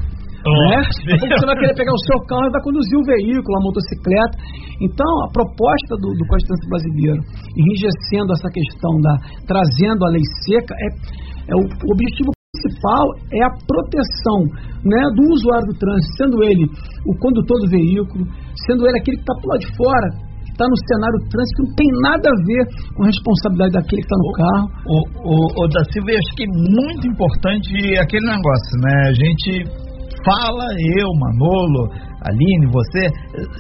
Oh, 0.45 0.57
né? 0.69 0.77
você 1.09 1.45
vai 1.45 1.57
querer 1.57 1.73
pegar 1.73 1.93
o 1.93 2.05
seu 2.05 2.19
carro 2.29 2.45
e 2.45 2.53
vai 2.53 2.61
conduzir 2.61 2.97
o 2.97 3.05
veículo, 3.05 3.53
a 3.57 3.65
motocicleta. 3.65 4.35
Então, 4.81 5.09
a 5.25 5.29
proposta 5.33 5.93
do, 5.97 6.13
do 6.13 6.25
Brasileiro, 6.69 7.21
enrijecendo 7.57 8.33
essa 8.33 8.49
questão 8.49 8.93
da. 9.01 9.13
trazendo 9.47 10.05
a 10.05 10.09
lei 10.09 10.25
seca, 10.45 10.73
é, 10.75 10.87
é 11.49 11.55
o, 11.55 11.63
o 11.65 11.89
objetivo 11.93 12.34
principal 12.65 13.05
é 13.31 13.41
a 13.45 13.53
proteção 13.69 14.39
né, 14.83 15.01
do 15.13 15.23
usuário 15.33 15.67
do 15.69 15.77
trânsito, 15.77 16.13
sendo 16.17 16.43
ele 16.43 16.65
o 17.05 17.13
condutor 17.19 17.57
do 17.61 17.69
veículo, 17.69 18.25
sendo 18.65 18.87
ele 18.87 18.97
aquele 18.97 19.17
que 19.17 19.23
está 19.23 19.35
por 19.41 19.49
lá 19.53 19.57
de 19.57 19.69
fora, 19.77 20.07
está 20.49 20.65
no 20.65 20.79
cenário 20.87 21.19
trânsito, 21.29 21.59
não 21.61 21.75
tem 21.75 21.89
nada 22.01 22.25
a 22.29 22.37
ver 22.47 22.63
com 22.95 23.03
a 23.03 23.07
responsabilidade 23.07 23.73
daquele 23.73 24.01
que 24.01 24.07
está 24.07 24.17
no 24.17 24.31
carro. 24.33 24.65
O, 24.87 24.97
o, 25.21 25.63
o 25.63 25.67
da 25.67 25.83
Silva, 25.91 26.11
eu 26.11 26.17
acho 26.17 26.31
que 26.35 26.43
é 26.43 26.51
muito 26.51 27.03
importante 27.07 27.69
aquele 27.99 28.25
negócio, 28.25 28.73
né? 28.81 28.95
A 29.09 29.13
gente 29.13 29.51
fala, 30.23 30.65
eu, 30.97 31.09
Manolo, 31.21 31.91
Aline, 32.25 32.65
você, 32.73 33.05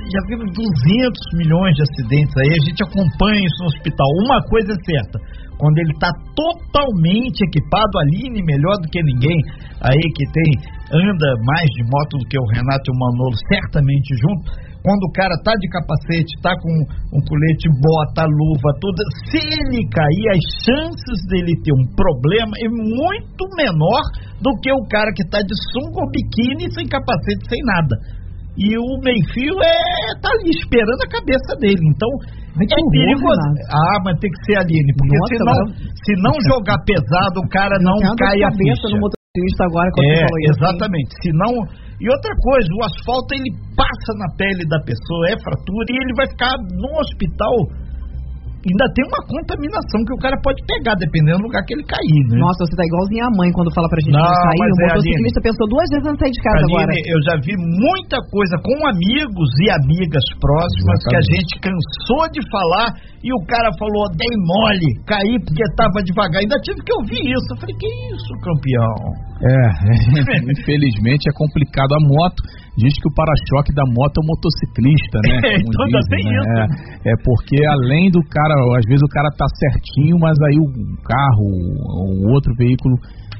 já 0.09 0.21
vimos 0.25 0.49
200 0.49 1.21
milhões 1.37 1.75
de 1.75 1.83
acidentes 1.83 2.33
aí, 2.33 2.49
a 2.49 2.63
gente 2.65 2.81
acompanha 2.81 3.37
isso 3.37 3.59
no 3.61 3.69
hospital. 3.69 4.07
Uma 4.25 4.41
coisa 4.49 4.73
é 4.73 4.79
certa, 4.81 5.19
quando 5.57 5.77
ele 5.79 5.93
está 5.93 6.11
totalmente 6.35 7.43
equipado, 7.47 7.99
Aline 7.99 8.43
melhor 8.43 8.75
do 8.81 8.89
que 8.89 9.01
ninguém, 9.01 9.39
aí 9.81 10.05
que 10.15 10.25
tem, 10.31 10.51
anda 10.91 11.29
mais 11.43 11.67
de 11.75 11.83
moto 11.83 12.17
do 12.19 12.25
que 12.27 12.37
o 12.37 12.47
Renato 12.51 12.85
e 12.87 12.91
o 12.91 12.99
Manolo, 12.99 13.35
certamente 13.47 14.09
junto, 14.19 14.65
quando 14.85 15.01
o 15.09 15.13
cara 15.17 15.33
tá 15.41 15.51
de 15.57 15.67
capacete, 15.67 16.29
tá 16.43 16.53
com 16.61 16.69
um 16.69 17.21
colete, 17.25 17.65
bota, 17.81 18.21
luva, 18.29 18.69
tudo, 18.77 19.01
se 19.31 19.41
ele 19.41 19.81
cair, 19.89 20.27
as 20.29 20.45
chances 20.61 21.25
dele 21.25 21.57
ter 21.65 21.73
um 21.73 21.89
problema 21.97 22.53
é 22.61 22.69
muito 22.69 23.43
menor 23.57 24.01
do 24.37 24.53
que 24.61 24.71
o 24.71 24.85
cara 24.85 25.09
que 25.15 25.25
tá 25.25 25.41
de 25.41 25.55
sunga 25.73 26.05
ou 26.05 26.11
biquíni, 26.13 26.69
sem 26.71 26.85
capacete, 26.85 27.49
sem 27.49 27.61
nada. 27.65 28.24
E 28.55 28.71
o 28.79 28.87
meio-fio 29.03 29.55
é 29.59 29.79
tá 30.23 30.31
ali 30.31 30.49
esperando 30.49 31.01
a 31.03 31.09
cabeça 31.11 31.51
dele. 31.59 31.83
Então, 31.91 32.07
é 32.55 32.79
perigoso. 32.91 33.47
Ah, 33.67 33.99
mas 34.03 34.19
tem 34.19 34.31
que 34.31 34.39
ser 34.47 34.55
Aline, 34.63 34.91
porque 34.95 35.15
Nossa, 35.19 35.35
se 35.35 35.43
não, 35.43 35.59
se 35.91 36.13
não 36.23 36.35
jogar 36.47 36.79
pesado, 36.87 37.43
o 37.43 37.49
cara 37.51 37.75
não, 37.83 37.99
cai 38.15 38.39
a 38.43 38.51
ficha. 38.55 38.87
No 38.95 39.11
agora, 39.59 39.91
é, 39.99 40.23
exatamente. 40.47 41.11
Se 41.19 41.29
não 41.35 41.51
e 41.99 42.11
outra 42.11 42.35
coisa, 42.43 42.67
o 42.75 42.83
asfalto 42.83 43.31
ele 43.35 43.51
passa 43.75 44.11
na 44.19 44.27
pele 44.35 44.67
da 44.67 44.79
pessoa, 44.83 45.31
é 45.31 45.39
fratura, 45.39 45.87
e 45.87 45.95
ele 45.95 46.13
vai 46.15 46.27
ficar 46.27 46.51
no 46.75 46.91
hospital 46.99 47.55
ainda 48.71 48.85
tem 48.97 49.03
uma 49.05 49.21
contaminação 49.29 49.99
que 50.05 50.13
o 50.13 50.19
cara 50.19 50.37
pode 50.41 50.57
pegar, 50.65 50.97
dependendo 50.97 51.37
do 51.37 51.45
lugar 51.45 51.61
que 51.65 51.77
ele 51.77 51.85
cair, 51.85 52.21
né? 52.33 52.41
Nossa, 52.41 52.65
você 52.65 52.73
tá 52.73 52.85
igualzinho 52.85 53.25
a 53.25 53.31
mãe 53.37 53.49
quando 53.53 53.69
fala 53.73 53.85
pra 53.89 54.01
gente 54.01 54.17
não, 54.17 54.25
não 54.25 54.33
sair. 54.33 54.57
O 54.57 54.65
é, 54.65 54.87
motociclista 54.89 55.39
Aline, 55.39 55.49
pensou 55.49 55.65
duas 55.69 55.87
vezes 55.93 56.05
antes 56.05 56.17
de 56.17 56.23
sair 56.25 56.33
de 56.33 56.41
casa 56.41 56.63
Aline, 56.65 56.73
agora. 56.73 56.93
Eu 57.05 57.19
já 57.29 57.35
vi 57.45 57.53
muita 57.55 58.17
coisa 58.33 58.55
com 58.65 58.77
amigos 58.89 59.49
e 59.61 59.65
amigas 59.69 60.25
próximas 60.41 60.97
Exatamente. 60.97 61.09
que 61.09 61.15
a 61.15 61.23
gente 61.29 61.53
cansou 61.61 62.23
de 62.33 62.41
falar 62.49 62.87
e 63.25 63.29
o 63.33 63.41
cara 63.45 63.69
falou, 63.77 64.05
dei 64.17 64.33
mole, 64.37 64.89
caí 65.05 65.35
porque 65.41 65.65
tava 65.77 66.01
devagar. 66.05 66.41
Ainda 66.41 66.57
tive 66.61 66.77
que 66.81 66.93
ouvir 66.93 67.21
isso. 67.21 67.47
Eu 67.53 67.57
falei, 67.57 67.75
que 67.77 67.89
isso, 68.13 68.31
campeão? 68.41 68.97
É, 69.35 69.65
infelizmente 70.47 71.27
é 71.27 71.33
complicado. 71.35 71.91
A 71.91 72.01
moto 72.07 72.39
diz 72.77 72.93
que 72.95 73.07
o 73.07 73.13
para-choque 73.13 73.75
da 73.75 73.83
moto 73.83 74.15
é 74.15 74.21
o 74.23 74.27
motociclista, 74.31 75.17
né? 75.27 75.35
Como 75.59 75.87
então 75.87 75.99
dizem, 75.99 76.23
né? 76.23 76.67
É, 77.03 77.11
é, 77.11 77.13
porque 77.23 77.59
além 77.67 78.11
do 78.11 78.21
cara, 78.31 78.55
às 78.79 78.85
vezes 78.87 79.03
o 79.03 79.11
cara 79.11 79.29
tá 79.35 79.45
certinho, 79.59 80.17
mas 80.19 80.35
aí 80.39 80.57
o 80.59 80.67
carro, 81.03 81.47
o 82.23 82.31
outro 82.31 82.51
veículo 82.57 82.95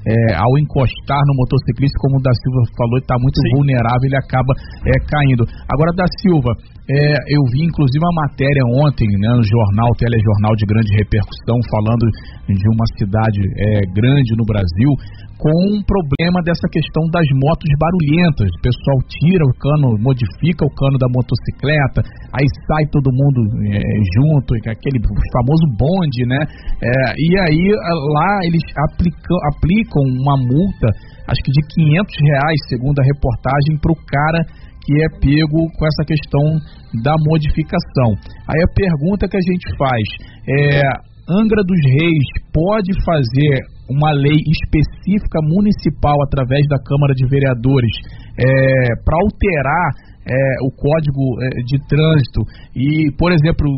é, 0.05 0.35
ao 0.37 0.53
encostar 0.59 1.21
no 1.25 1.33
motociclista, 1.33 1.97
como 1.97 2.19
o 2.19 2.21
da 2.21 2.29
Silva 2.29 2.61
falou, 2.77 2.97
está 3.01 3.17
muito 3.17 3.41
Sim. 3.41 3.57
vulnerável, 3.57 4.05
ele 4.05 4.19
acaba 4.19 4.53
é, 4.85 4.93
caindo. 5.01 5.43
Agora, 5.65 5.91
da 5.97 6.05
Silva, 6.21 6.53
é, 6.85 7.33
eu 7.33 7.41
vi 7.49 7.65
inclusive 7.65 7.97
uma 7.97 8.29
matéria 8.29 8.61
ontem 8.85 9.09
né, 9.17 9.29
no 9.33 9.41
jornal, 9.41 9.89
telejornal 9.97 10.53
de 10.53 10.65
grande 10.69 10.93
repercussão, 10.93 11.57
falando 11.73 12.05
de 12.45 12.67
uma 12.69 12.85
cidade 12.93 13.41
é, 13.41 13.89
grande 13.89 14.37
no 14.37 14.45
Brasil, 14.45 14.91
com 15.41 15.49
um 15.73 15.81
problema 15.81 16.45
dessa 16.45 16.69
questão 16.69 17.03
das 17.09 17.25
motos 17.41 17.67
barulhentas. 17.81 18.47
O 18.53 18.61
pessoal 18.61 18.97
tira 19.09 19.43
o 19.43 19.53
cano, 19.57 19.97
modifica 19.97 20.61
o 20.61 20.73
cano 20.77 21.01
da 21.01 21.09
motocicleta, 21.09 22.05
aí 22.37 22.45
sai 22.69 22.85
todo 22.93 23.09
mundo 23.09 23.41
é, 23.65 23.81
junto, 24.13 24.53
aquele 24.69 25.01
famoso 25.33 25.65
bonde, 25.73 26.21
né? 26.29 26.41
É, 26.85 27.17
e 27.17 27.27
aí 27.49 27.65
lá 28.13 28.31
eles 28.45 28.61
aplicam, 28.93 29.37
aplicam 29.57 30.03
uma 30.21 30.37
multa, 30.37 30.87
acho 31.33 31.41
que 31.41 31.49
de 31.49 31.61
500 31.81 32.13
reais, 32.29 32.59
segundo 32.69 33.01
a 33.01 33.05
reportagem, 33.09 33.73
para 33.81 33.91
o 33.91 33.99
cara 34.05 34.64
que 34.85 34.93
é 35.01 35.07
pego 35.17 35.65
com 35.73 35.83
essa 35.85 36.05
questão 36.05 36.45
da 37.01 37.15
modificação. 37.25 38.13
Aí 38.45 38.61
a 38.61 38.73
pergunta 38.73 39.27
que 39.27 39.37
a 39.37 39.41
gente 39.41 39.65
faz 39.77 40.05
é: 40.47 40.81
Angra 41.27 41.65
dos 41.65 41.81
Reis 41.99 42.29
pode 42.53 42.93
fazer 43.03 43.65
uma 43.89 44.13
lei 44.13 44.37
específica 44.45 45.41
municipal 45.41 46.15
através 46.23 46.61
da 46.69 46.77
Câmara 46.77 47.13
de 47.13 47.25
Vereadores 47.27 47.93
é, 48.37 48.45
para 49.03 49.17
alterar 49.17 49.89
é, 50.25 50.35
o 50.65 50.71
código 50.71 51.41
é, 51.41 51.49
de 51.65 51.77
trânsito 51.87 52.41
e, 52.75 53.11
por 53.17 53.31
exemplo, 53.31 53.69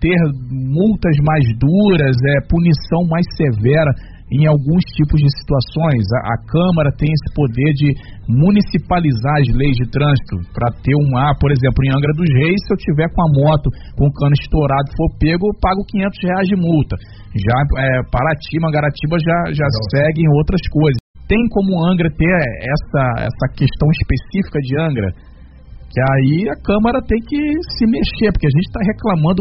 ter 0.00 0.18
multas 0.50 1.16
mais 1.26 1.44
duras, 1.58 2.14
é, 2.14 2.46
punição 2.48 3.06
mais 3.08 3.26
severa 3.36 3.90
em 4.30 4.46
alguns 4.46 4.82
tipos 4.98 5.22
de 5.22 5.30
situações. 5.38 6.02
A, 6.18 6.34
a, 6.34 6.36
Câmara 6.46 6.90
tem 6.98 7.10
esse 7.10 7.28
poder 7.34 7.70
de 7.78 7.88
municipalizar 8.26 9.38
as 9.38 9.48
leis 9.54 9.76
de 9.78 9.86
trânsito 9.90 10.34
para 10.50 10.70
ter 10.82 10.94
um 10.98 11.16
ar, 11.16 11.34
por 11.38 11.50
exemplo, 11.50 11.78
em 11.86 11.90
Angra 11.94 12.12
dos 12.14 12.30
Reis, 12.34 12.58
se 12.66 12.72
eu 12.74 12.78
tiver 12.78 13.08
com 13.14 13.22
a 13.22 13.30
moto 13.30 13.70
com 13.94 14.06
o 14.06 14.14
cano 14.14 14.34
estourado 14.34 14.90
for 14.96 15.10
pego, 15.18 15.46
eu 15.46 15.54
pago 15.62 15.86
500 15.86 16.18
reais 16.22 16.48
de 16.48 16.56
multa. 16.56 16.96
Já 17.34 17.58
é, 17.78 18.02
Paraty, 18.10 18.58
Mangaratiba 18.58 19.16
já, 19.22 19.38
já 19.54 19.66
seguem 19.90 20.26
outras 20.34 20.62
coisas. 20.70 20.98
Tem 21.28 21.42
como 21.50 21.82
Angra 21.82 22.10
ter 22.10 22.34
essa, 22.62 23.26
essa 23.26 23.46
questão 23.54 23.88
específica 23.90 24.58
de 24.62 24.78
Angra? 24.78 25.10
Aí 25.96 26.44
a 26.52 26.56
Câmara 26.60 27.00
tem 27.00 27.16
que 27.24 27.40
se 27.72 27.84
mexer, 27.88 28.28
porque 28.32 28.46
a 28.46 28.52
gente 28.52 28.68
está 28.68 28.80
reclamando, 28.84 29.40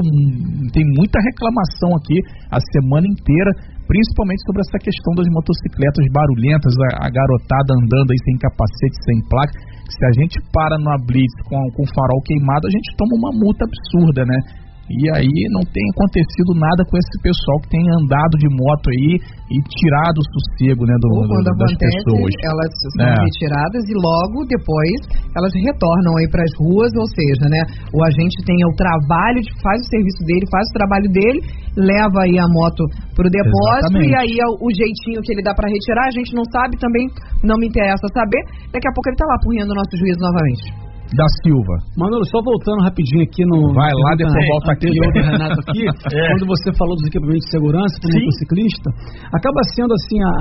tem 0.72 0.88
muita 0.96 1.20
reclamação 1.20 1.92
aqui 2.00 2.16
a 2.48 2.60
semana 2.72 3.04
inteira, 3.04 3.52
principalmente 3.84 4.40
sobre 4.48 4.64
essa 4.64 4.80
questão 4.80 5.12
das 5.20 5.28
motocicletas 5.36 6.06
barulhentas, 6.16 6.72
a, 6.80 7.06
a 7.06 7.10
garotada 7.12 7.76
andando 7.76 8.12
aí 8.16 8.20
sem 8.24 8.38
capacete, 8.40 8.98
sem 9.04 9.18
placa. 9.28 9.54
Se 9.86 10.02
a 10.08 10.12
gente 10.16 10.40
para 10.52 10.80
numa 10.80 10.98
blitz 10.98 11.36
com, 11.44 11.60
com 11.76 11.84
farol 11.92 12.22
queimado, 12.24 12.68
a 12.68 12.74
gente 12.74 12.88
toma 12.96 13.14
uma 13.20 13.32
multa 13.36 13.68
absurda, 13.68 14.24
né? 14.24 14.65
E 14.86 15.10
aí 15.18 15.50
não 15.50 15.66
tem 15.66 15.82
acontecido 15.98 16.54
nada 16.54 16.86
com 16.86 16.94
esse 16.94 17.16
pessoal 17.26 17.58
que 17.66 17.74
tem 17.74 17.82
andado 17.90 18.38
de 18.38 18.46
moto 18.54 18.86
aí 18.94 19.18
e 19.50 19.58
tirado 19.66 20.22
o 20.22 20.28
sossego 20.30 20.86
né, 20.86 20.94
do, 21.02 21.10
Ou 21.10 21.26
quando 21.26 21.50
das 21.58 21.74
acontece, 21.74 22.06
pessoas. 22.06 22.34
elas 22.46 22.72
são 22.94 23.10
é. 23.10 23.18
retiradas 23.18 23.82
e 23.90 23.96
logo 23.98 24.46
depois 24.46 24.98
elas 25.34 25.54
retornam 25.58 26.14
aí 26.22 26.30
para 26.30 26.46
as 26.46 26.54
ruas, 26.62 26.94
ou 27.02 27.08
seja, 27.10 27.50
né, 27.50 27.62
o 27.98 28.00
agente 28.06 28.38
tem 28.46 28.62
o 28.62 28.78
trabalho, 28.78 29.42
de, 29.42 29.50
faz 29.58 29.82
o 29.82 29.90
serviço 29.90 30.22
dele, 30.22 30.46
faz 30.54 30.70
o 30.70 30.78
trabalho 30.78 31.10
dele, 31.10 31.40
leva 31.74 32.22
aí 32.22 32.38
a 32.38 32.46
moto 32.46 32.86
para 33.18 33.26
o 33.26 33.32
depósito 33.34 33.90
Exatamente. 33.90 34.14
e 34.14 34.16
aí 34.22 34.38
o, 34.54 34.70
o 34.70 34.70
jeitinho 34.70 35.18
que 35.26 35.34
ele 35.34 35.42
dá 35.42 35.58
para 35.58 35.66
retirar, 35.66 36.14
a 36.14 36.14
gente 36.14 36.30
não 36.38 36.46
sabe 36.54 36.78
também, 36.78 37.10
não 37.42 37.58
me 37.58 37.66
interessa 37.66 38.06
saber. 38.14 38.70
Daqui 38.70 38.86
a 38.86 38.94
pouco 38.94 39.10
ele 39.10 39.18
está 39.18 39.26
lá 39.26 39.38
punhando 39.42 39.74
o 39.74 39.78
nosso 39.82 39.98
juízo 39.98 40.22
novamente 40.22 40.85
da 41.16 41.28
Silva. 41.42 41.76
Manolo, 41.98 42.26
só 42.28 42.40
voltando 42.44 42.84
rapidinho 42.84 43.24
aqui 43.24 43.44
no. 43.48 43.74
Vai 43.74 43.92
lá, 43.92 44.12
depois 44.20 44.48
volta 44.52 44.72
aqui. 44.72 44.92
do 44.92 45.20
Renato 45.24 45.60
aqui, 45.64 45.84
é. 45.88 46.28
quando 46.36 46.46
você 46.48 46.70
falou 46.76 46.96
dos 46.96 47.08
equipamentos 47.08 47.46
de 47.46 47.52
segurança 47.52 47.96
para 48.00 48.12
o 48.12 48.14
motociclista, 48.20 48.88
acaba 49.32 49.60
sendo 49.76 49.94
assim 49.96 50.18
a, 50.22 50.32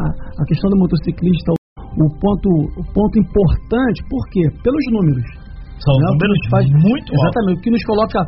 a 0.43 0.45
questão 0.47 0.69
do 0.71 0.77
motociclista 0.77 1.55
o 1.95 2.09
ponto, 2.19 2.51
o 2.75 2.85
ponto 2.91 3.15
importante, 3.19 3.99
por 4.11 4.23
quê? 4.35 4.43
Pelos 4.63 4.85
números. 4.91 5.45
São 5.79 5.95
né? 5.95 6.07
números 6.11 6.41
faz, 6.51 6.67
muito 6.71 7.09
Exatamente. 7.13 7.59
O 7.59 7.63
que 7.63 7.71
nos 7.71 7.85
coloca, 7.85 8.19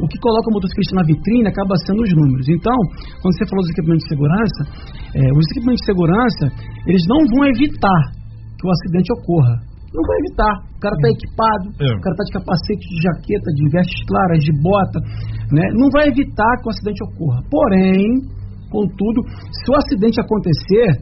o 0.00 0.06
que 0.08 0.18
coloca 0.18 0.50
o 0.50 0.52
motociclista 0.52 0.96
na 0.96 1.04
vitrine 1.04 1.48
acaba 1.48 1.76
sendo 1.86 2.02
os 2.02 2.12
números. 2.12 2.48
Então, 2.48 2.76
quando 3.22 3.32
você 3.32 3.44
falou 3.48 3.62
dos 3.64 3.72
equipamentos 3.72 4.04
de 4.04 4.10
segurança, 4.12 4.60
é, 5.14 5.22
os 5.32 5.46
equipamentos 5.52 5.80
de 5.80 5.88
segurança, 5.88 6.44
eles 6.84 7.04
não 7.08 7.20
vão 7.32 7.48
evitar 7.48 8.02
que 8.60 8.64
o 8.66 8.70
acidente 8.70 9.08
ocorra 9.20 9.56
não 9.94 10.02
vai 10.02 10.16
evitar. 10.26 10.54
O 10.74 10.80
cara 10.82 10.94
está 10.98 11.08
equipado, 11.14 11.66
é. 11.78 11.90
o 11.94 12.00
cara 12.02 12.14
está 12.18 12.24
de 12.26 12.34
capacete, 12.34 12.84
de 12.90 12.98
jaqueta, 12.98 13.48
de 13.54 13.64
vestes 13.70 14.00
claras, 14.10 14.40
de 14.42 14.52
bota, 14.60 14.98
né? 15.54 15.64
Não 15.72 15.88
vai 15.94 16.10
evitar 16.10 16.52
que 16.58 16.66
o 16.66 16.70
acidente 16.74 17.00
ocorra. 17.14 17.40
Porém, 17.46 18.04
contudo, 18.68 19.22
se 19.54 19.66
o 19.70 19.76
acidente 19.78 20.18
acontecer, 20.20 20.98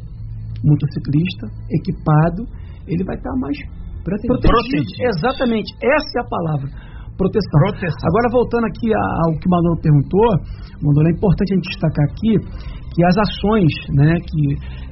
o 0.61 0.67
motociclista 0.69 1.49
equipado, 1.73 2.45
ele 2.87 3.03
vai 3.03 3.17
estar 3.17 3.33
tá 3.33 3.37
mais 3.41 3.57
protegido. 4.05 4.39
protegido. 4.39 5.09
Exatamente, 5.09 5.73
essa 5.81 6.13
é 6.17 6.21
a 6.21 6.29
palavra. 6.29 6.69
Proteção. 7.17 7.59
proteção. 7.61 8.09
Agora, 8.09 8.27
voltando 8.33 8.67
aqui 8.67 8.89
ao 8.93 9.33
que 9.39 9.47
o 9.47 9.51
Manolo 9.51 9.79
perguntou, 9.81 10.29
Manolo, 10.83 11.09
é 11.09 11.13
importante 11.13 11.53
a 11.53 11.57
gente 11.57 11.69
destacar 11.69 12.05
aqui 12.09 12.33
que 12.93 13.01
as 13.05 13.17
ações 13.17 13.73
né, 13.97 14.13
que 14.21 14.43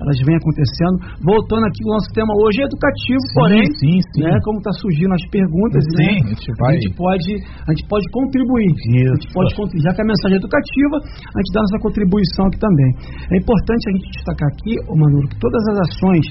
elas 0.01 0.17
vêm 0.25 0.37
acontecendo. 0.37 0.97
Voltando 1.21 1.65
aqui, 1.69 1.81
o 1.85 1.93
nosso 1.93 2.09
tema 2.17 2.33
hoje 2.33 2.65
é 2.65 2.65
educativo, 2.65 3.21
sim, 3.21 3.37
porém, 3.37 3.65
sim, 3.77 3.97
sim. 4.17 4.25
Né, 4.25 4.41
como 4.43 4.59
está 4.59 4.73
surgindo 4.73 5.13
as 5.13 5.25
perguntas, 5.29 5.85
sim, 5.85 6.01
né, 6.01 6.25
a, 6.25 6.29
gente 6.33 6.49
vai... 6.59 6.77
a, 6.77 6.81
gente 6.81 6.97
pode, 6.97 7.31
a 7.37 7.71
gente 7.73 7.85
pode 7.89 8.07
contribuir. 8.11 8.73
Isso. 8.73 9.13
A 9.13 9.17
gente 9.21 9.33
pode 9.33 9.51
contribuir. 9.55 9.85
Já 9.85 9.93
que 9.93 10.03
a 10.03 10.09
mensagem 10.09 10.37
é 10.37 10.41
educativa, 10.41 10.97
a 11.05 11.39
gente 11.39 11.53
dá 11.53 11.61
nossa 11.61 11.79
contribuição 11.81 12.45
aqui 12.49 12.59
também. 12.59 12.91
É 13.33 13.37
importante 13.37 13.83
a 13.85 13.93
gente 13.93 14.07
destacar 14.17 14.49
aqui, 14.49 14.73
Manolo, 14.89 15.29
que 15.29 15.39
todas 15.39 15.63
as 15.69 15.77
ações 15.89 16.25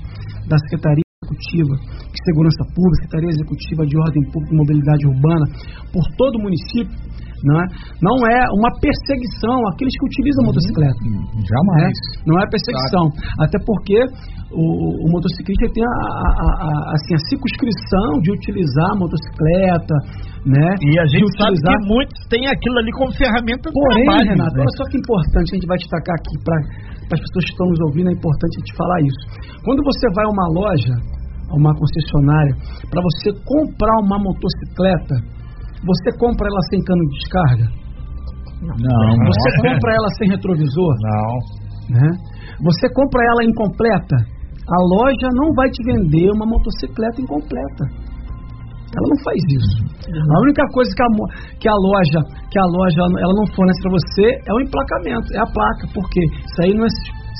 da 0.49 0.58
Secretaria 0.58 1.09
Executiva 1.29 1.75
de 2.15 2.19
Segurança 2.23 2.63
Pública, 2.71 3.03
Secretaria 3.03 3.36
Executiva 3.36 3.84
de 3.84 3.95
Ordem 3.99 4.23
Pública 4.32 4.55
e 4.55 4.58
Mobilidade 4.58 5.03
Urbana, 5.03 5.45
por 5.91 6.03
todo 6.15 6.39
o 6.39 6.43
município, 6.47 6.95
não 7.43 7.60
é, 7.60 7.65
não 7.99 8.15
é 8.23 8.39
uma 8.55 8.71
perseguição 8.79 9.67
àqueles 9.67 9.91
que 9.99 10.05
utilizam 10.08 10.43
Uhum. 10.43 10.51
motocicleta. 10.51 10.99
Jamais. 11.43 11.91
Né? 11.91 12.23
Não 12.23 12.36
é 12.39 12.43
perseguição. 12.47 13.03
Até 13.36 13.60
porque 13.67 13.99
o, 14.55 14.63
o 14.63 15.08
motociclista 15.12 15.67
tem 15.75 15.84
a, 15.84 15.91
a, 15.91 16.47
a, 16.55 16.69
assim, 16.95 17.13
a 17.15 17.21
circunscrição 17.27 18.23
de 18.23 18.32
utilizar 18.32 18.91
a 18.91 18.99
motocicleta, 18.99 19.95
né? 20.47 20.67
E 20.88 20.99
a 20.99 21.08
gente 21.08 21.27
sabe 21.36 21.51
utilizar... 21.51 21.79
que 21.79 21.88
muitos 21.88 22.19
têm 22.32 22.47
aquilo 22.47 22.79
ali 22.79 22.91
como 22.95 23.12
ferramenta 23.12 23.67
de 23.67 23.75
Porém, 23.75 24.03
trabalho. 24.08 24.29
Renato, 24.39 24.55
né? 24.55 24.63
olha 24.63 24.75
só 24.79 24.84
que 24.88 24.97
importante, 24.99 25.47
a 25.51 25.55
gente 25.60 25.67
vai 25.67 25.77
destacar 25.84 26.15
aqui 26.15 26.36
para 26.47 26.58
as 27.15 27.22
pessoas 27.22 27.43
que 27.45 27.52
estão 27.52 27.67
nos 27.69 27.82
ouvindo, 27.89 28.10
é 28.10 28.13
importante 28.13 28.54
gente 28.60 28.76
falar 28.78 29.00
isso. 29.02 29.24
Quando 29.63 29.82
você 29.84 30.06
vai 30.13 30.26
a 30.26 30.30
uma 30.30 30.48
loja, 30.54 30.95
a 31.50 31.56
uma 31.56 31.74
concessionária, 31.74 32.54
para 32.89 33.02
você 33.02 33.30
comprar 33.45 33.95
uma 34.06 34.17
motocicleta, 34.19 35.15
você 35.82 36.10
compra 36.19 36.45
ela 36.48 36.62
sem 36.69 36.80
cano 36.84 37.04
de 37.08 37.15
descarga? 37.17 37.65
Não, 38.62 38.76
Você 38.76 39.50
não. 39.56 39.72
compra 39.72 39.89
ela 39.95 40.10
sem 40.17 40.28
retrovisor? 40.30 40.93
Não. 41.00 41.34
Né? 41.95 42.10
Você 42.62 42.93
compra 42.93 43.24
ela 43.24 43.43
incompleta? 43.48 44.15
A 44.69 44.80
loja 44.84 45.28
não 45.34 45.54
vai 45.56 45.69
te 45.72 45.82
vender 45.84 46.30
uma 46.36 46.45
motocicleta 46.45 47.22
incompleta. 47.22 47.84
Ela 48.89 49.08
não 49.10 49.19
faz 49.21 49.41
isso. 49.54 49.75
A 50.10 50.38
única 50.41 50.63
coisa 50.73 50.89
que 50.89 51.04
a, 51.04 51.10
que 51.62 51.67
a 51.69 51.78
loja, 51.78 52.19
que 52.49 52.58
a 52.58 52.65
loja 52.65 53.02
ela 53.21 53.36
não 53.38 53.45
fornece 53.54 53.80
para 53.86 53.93
você 53.93 54.25
é 54.49 54.52
o 54.54 54.60
emplacamento, 54.62 55.28
é 55.34 55.39
a 55.39 55.49
placa, 55.49 55.86
porque 55.93 56.21
isso 56.25 56.60
aí 56.65 56.73
não 56.73 56.86
é 56.86 56.91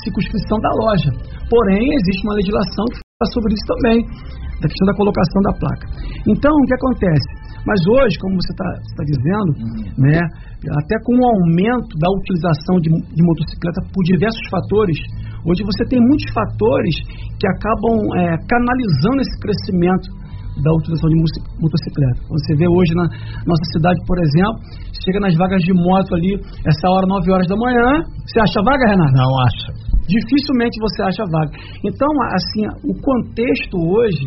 circunscrição 0.06 0.58
da 0.62 0.70
loja. 0.70 1.10
Porém, 1.50 1.82
existe 1.98 2.22
uma 2.22 2.38
legislação 2.38 2.84
que 2.94 3.02
fala 3.02 3.28
sobre 3.34 3.50
isso 3.54 3.66
também, 3.66 3.98
da 4.62 4.66
questão 4.68 4.86
da 4.86 4.94
colocação 4.94 5.40
da 5.42 5.52
placa. 5.58 5.86
Então, 6.28 6.52
o 6.54 6.66
que 6.66 6.74
acontece? 6.74 7.30
Mas 7.66 7.80
hoje, 7.84 8.16
como 8.20 8.38
você 8.38 8.52
está 8.54 8.70
tá 8.96 9.04
dizendo, 9.04 9.50
né, 9.98 10.20
até 10.80 10.96
com 11.04 11.12
o 11.18 11.26
aumento 11.26 11.92
da 11.98 12.08
utilização 12.08 12.80
de, 12.80 12.88
de 12.88 13.22
motocicleta 13.24 13.80
por 13.92 14.02
diversos 14.04 14.46
fatores, 14.48 14.96
hoje 15.44 15.60
você 15.64 15.84
tem 15.90 16.00
muitos 16.00 16.30
fatores 16.32 16.94
que 17.36 17.46
acabam 17.48 17.96
é, 18.16 18.36
canalizando 18.48 19.20
esse 19.20 19.36
crescimento 19.40 20.08
da 20.58 20.70
utilização 20.74 21.08
de 21.10 21.16
motocicleta. 21.60 22.20
Você 22.28 22.56
vê 22.56 22.66
hoje 22.68 22.94
na 22.94 23.06
nossa 23.46 23.64
cidade, 23.72 23.98
por 24.06 24.18
exemplo, 24.18 24.58
chega 25.04 25.20
nas 25.20 25.34
vagas 25.36 25.62
de 25.62 25.72
moto 25.72 26.14
ali, 26.14 26.34
essa 26.66 26.88
hora, 26.90 27.06
9 27.06 27.32
horas 27.32 27.46
da 27.46 27.56
manhã, 27.56 28.02
você 28.26 28.40
acha 28.40 28.60
vaga, 28.64 28.90
Renato? 28.90 29.12
Não 29.14 29.32
acho. 29.46 29.90
dificilmente 30.10 30.76
você 30.80 31.02
acha 31.02 31.24
vaga. 31.30 31.52
Então, 31.84 32.08
assim, 32.34 32.66
o 32.82 32.94
contexto 33.00 33.76
hoje 33.78 34.26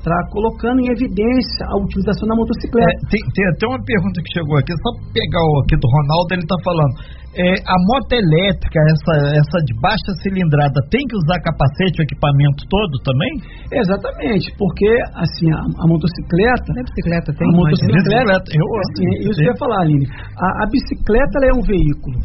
está 0.00 0.16
colocando 0.32 0.80
em 0.80 0.88
evidência 0.88 1.62
a 1.68 1.76
utilização 1.76 2.24
da 2.26 2.34
É, 2.34 2.40
motocicleta. 2.40 3.00
tem, 3.12 3.20
tem 3.36 3.44
até 3.52 3.64
uma 3.68 3.80
pergunta 3.84 4.16
que 4.24 4.30
chegou 4.32 4.56
aqui, 4.56 4.72
só 4.80 4.90
pegar 5.12 5.44
o 5.44 5.52
aqui 5.60 5.76
do 5.76 5.88
Ronaldo, 5.88 6.28
ele 6.32 6.44
está 6.48 6.58
falando. 6.64 6.94
É, 7.30 7.46
a 7.62 7.76
moto 7.86 8.10
elétrica, 8.10 8.74
essa, 8.90 9.38
essa 9.38 9.56
de 9.62 9.72
baixa 9.78 10.10
cilindrada, 10.18 10.82
tem 10.90 11.06
que 11.06 11.14
usar 11.14 11.38
capacete, 11.46 12.02
o 12.02 12.04
equipamento 12.08 12.66
todo 12.66 12.90
também? 13.06 13.30
Exatamente, 13.70 14.50
porque 14.58 14.90
assim, 15.14 15.46
a, 15.54 15.62
a 15.62 15.84
motocicleta. 15.86 16.74
Na 16.74 16.82
bicicleta 16.82 17.30
tem? 17.30 17.46
A 17.46 17.54
motocicleta, 17.54 18.02
Bicicleta, 18.02 18.48
eu 18.50 18.66
assim, 18.82 19.06
é 19.06 19.18
isso 19.30 19.38
que 19.38 19.46
eu 19.46 19.52
ia 19.54 19.60
falar, 19.62 19.78
Aline. 19.86 20.06
A, 20.10 20.46
a 20.64 20.66
bicicleta 20.74 21.32
ela 21.38 21.46
é 21.46 21.54
um 21.54 21.62
veículo. 21.62 22.18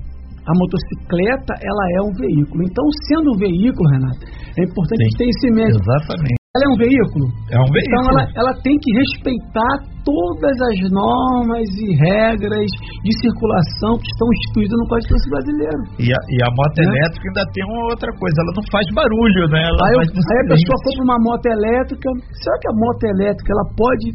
A 0.47 0.53
motocicleta 0.57 1.53
ela 1.61 1.85
é 1.97 2.01
um 2.01 2.13
veículo. 2.17 2.63
Então, 2.65 2.85
sendo 3.05 3.33
um 3.33 3.37
veículo, 3.37 3.85
Renato, 3.89 4.25
é 4.57 4.61
importante 4.63 5.05
Sim. 5.05 5.17
ter 5.17 5.25
isso 5.29 5.43
em 5.45 5.53
mente. 5.53 5.77
Exatamente. 5.77 6.44
Ela 6.55 6.63
é 6.65 6.69
um 6.71 6.77
veículo. 6.79 7.25
É 7.51 7.57
um 7.59 7.67
Então 7.67 7.75
veículo. 7.75 8.09
ela, 8.15 8.23
ela 8.39 8.53
tem 8.63 8.75
que 8.79 8.89
respeitar 8.95 9.73
todas 10.07 10.55
as 10.71 10.77
normas 10.93 11.67
e 11.83 11.87
regras 11.99 12.69
de 13.03 13.11
circulação 13.19 13.97
que 13.99 14.07
estão 14.07 14.27
instituídas 14.39 14.75
no 14.79 14.85
Código 14.87 15.03
de 15.03 15.09
Trânsito 15.11 15.31
Brasileiro. 15.35 15.81
E 15.99 16.07
a, 16.15 16.19
e 16.31 16.37
a 16.45 16.49
moto 16.55 16.77
Né? 16.79 16.85
elétrica 16.87 17.25
ainda 17.27 17.43
tem 17.51 17.63
uma 17.67 17.83
outra 17.91 18.11
coisa, 18.15 18.35
ela 18.39 18.53
não 18.55 18.65
faz 18.71 18.85
barulho, 18.95 19.43
né? 19.51 19.61
Ela 19.67 19.81
Aí, 19.83 19.95
faz 19.99 20.09
aí 20.15 20.39
a 20.45 20.47
pessoa 20.55 20.77
compra 20.85 21.03
uma 21.03 21.19
moto 21.27 21.45
elétrica. 21.51 22.07
Será 22.39 22.55
que 22.61 22.67
a 22.71 22.75
moto 22.79 23.03
elétrica 23.03 23.49
ela 23.51 23.65
pode 23.75 24.05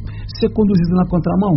ser 0.40 0.48
conduzida 0.56 0.94
na 0.96 1.06
contramão? 1.12 1.54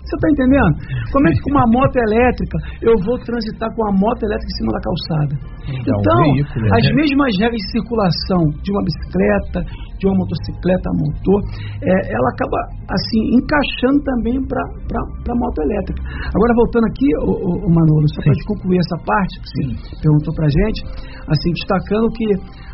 Você 0.00 0.16
está 0.16 0.28
entendendo? 0.34 0.74
Como 1.12 1.24
é 1.28 1.30
que 1.30 1.40
com 1.46 1.52
uma 1.54 1.66
moto 1.70 1.94
elétrica 1.94 2.56
eu 2.82 2.94
vou 3.06 3.14
transitar 3.22 3.68
com 3.76 3.82
a 3.86 3.92
moto 3.94 4.20
elétrica 4.26 4.50
em 4.50 4.56
cima 4.58 4.72
da 4.74 4.82
calçada? 4.82 5.34
Um 5.70 5.78
Então, 5.78 6.18
veículo, 6.34 6.66
as 6.74 6.82
né? 6.82 6.92
mesmas 6.98 7.32
regras 7.38 7.60
de 7.62 7.68
circulação 7.70 8.42
de 8.58 8.68
uma 8.74 8.82
bicicleta, 8.82 9.58
de 10.00 10.08
uma 10.08 10.16
motocicleta 10.16 10.88
a 10.88 10.94
motor, 10.96 11.38
é, 11.84 11.92
ela 12.08 12.28
acaba 12.32 12.58
assim 12.88 13.20
encaixando 13.36 14.00
também 14.02 14.40
para 14.48 14.64
a 14.64 15.36
moto 15.36 15.58
elétrica. 15.60 16.00
Agora 16.32 16.52
voltando 16.56 16.86
aqui, 16.88 17.08
o, 17.20 17.68
o, 17.68 17.70
Manolo, 17.70 18.08
só 18.16 18.24
para 18.24 18.32
concluir 18.48 18.80
essa 18.80 18.98
parte 19.04 19.32
que 19.38 19.46
você 19.46 20.00
perguntou 20.00 20.32
para 20.34 20.48
gente, 20.48 20.80
assim 21.28 21.52
destacando 21.52 22.08
que 22.16 22.26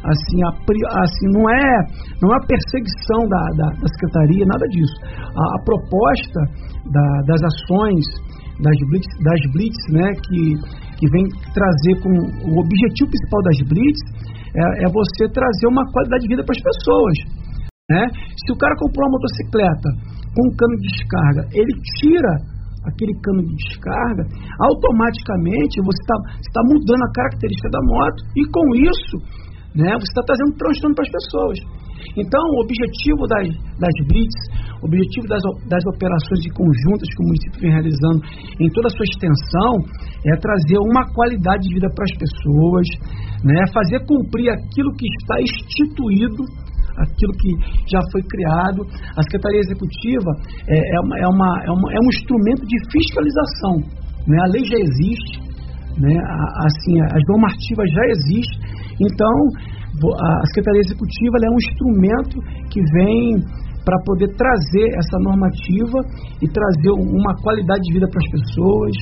assim, 0.06 0.38
a, 0.46 0.50
assim 1.02 1.26
não 1.34 1.44
é 1.50 1.68
não 2.22 2.30
é 2.30 2.36
a 2.38 2.46
perseguição 2.46 3.26
da, 3.26 3.42
da, 3.58 3.68
da 3.74 3.88
secretaria, 3.90 4.46
nada 4.46 4.66
disso. 4.70 4.96
A, 5.34 5.42
a 5.42 5.58
proposta 5.66 6.40
da- 6.86 7.22
das 7.26 7.42
ações 7.42 8.06
das 8.62 8.78
blitz, 8.88 9.08
das 9.20 9.40
blitz 9.52 9.80
né, 9.92 10.08
que, 10.24 10.40
que 10.96 11.06
vem 11.10 11.24
trazer 11.52 11.94
com 12.00 12.08
o 12.08 12.60
objetivo 12.60 13.10
principal 13.10 13.42
das 13.44 13.58
blitz 13.68 14.00
é, 14.56 14.84
é 14.84 14.86
você 14.88 15.28
trazer 15.28 15.66
uma 15.68 15.84
qualidade 15.92 16.22
de 16.24 16.30
vida 16.32 16.44
para 16.44 16.56
as 16.56 16.62
pessoas. 16.62 17.16
Né? 17.90 18.02
Se 18.44 18.52
o 18.52 18.58
cara 18.58 18.74
comprou 18.80 19.06
uma 19.06 19.14
motocicleta 19.20 19.88
com 20.34 20.42
um 20.48 20.56
cano 20.56 20.74
de 20.80 20.88
descarga, 20.90 21.42
ele 21.52 21.72
tira 22.00 22.32
aquele 22.86 23.14
cano 23.20 23.42
de 23.42 23.54
descarga, 23.54 24.24
automaticamente 24.60 25.82
você 25.82 26.00
está 26.00 26.16
tá 26.54 26.62
mudando 26.70 27.02
a 27.02 27.12
característica 27.12 27.68
da 27.70 27.82
moto 27.82 28.20
e 28.36 28.42
com 28.50 28.66
isso 28.78 29.16
né, 29.74 29.92
você 29.98 30.08
está 30.08 30.22
trazendo 30.24 30.56
transtorno 30.56 30.94
para 30.94 31.04
as 31.04 31.12
pessoas. 31.12 31.58
Então, 32.16 32.40
o 32.40 32.62
objetivo 32.64 33.22
das, 33.28 33.48
das 33.80 33.96
blitz, 34.08 34.38
o 34.82 34.86
objetivo 34.86 35.26
das, 35.28 35.42
das 35.68 35.84
operações 35.92 36.40
de 36.40 36.50
conjuntas 36.50 37.08
que 37.12 37.20
o 37.22 37.26
município 37.26 37.60
vem 37.60 37.72
realizando 37.72 38.20
em 38.60 38.68
toda 38.72 38.88
a 38.88 38.94
sua 38.96 39.06
extensão 39.08 39.72
é 40.24 40.32
trazer 40.40 40.78
uma 40.80 41.04
qualidade 41.12 41.68
de 41.68 41.74
vida 41.74 41.88
para 41.92 42.04
as 42.04 42.14
pessoas, 42.16 42.86
né, 43.44 43.60
fazer 43.72 44.00
cumprir 44.06 44.48
aquilo 44.50 44.90
que 44.96 45.06
está 45.20 45.36
instituído 45.40 46.44
aquilo 46.96 47.32
que 47.36 47.50
já 47.92 48.00
foi 48.10 48.22
criado. 48.24 48.80
A 49.16 49.22
Secretaria 49.28 49.60
Executiva 49.60 50.30
é, 50.66 50.96
é, 50.96 51.00
uma, 51.04 51.18
é, 51.18 51.26
uma, 51.28 51.48
é, 51.68 51.70
uma- 51.70 51.92
é 51.92 51.98
um 52.00 52.08
instrumento 52.08 52.64
de 52.64 52.76
fiscalização. 52.90 53.74
Né? 54.26 54.36
A 54.40 54.48
lei 54.48 54.64
já 54.64 54.78
existe, 54.80 55.36
né? 56.00 56.16
A- 56.16 56.64
assim, 56.64 56.96
as 57.04 57.22
normativas 57.28 57.84
já 57.92 58.04
existem. 58.16 58.60
Então, 58.96 59.34
a 60.04 60.46
Secretaria 60.48 60.80
Executiva 60.80 61.36
é 61.42 61.50
um 61.50 61.56
instrumento 61.56 62.40
que 62.70 62.80
vem 62.92 63.40
para 63.84 64.02
poder 64.04 64.34
trazer 64.34 64.88
essa 64.98 65.18
normativa 65.20 66.02
e 66.42 66.48
trazer 66.48 66.90
uma 66.90 67.34
qualidade 67.40 67.82
de 67.82 67.94
vida 67.94 68.08
para 68.10 68.18
as 68.18 68.30
pessoas, 68.30 68.92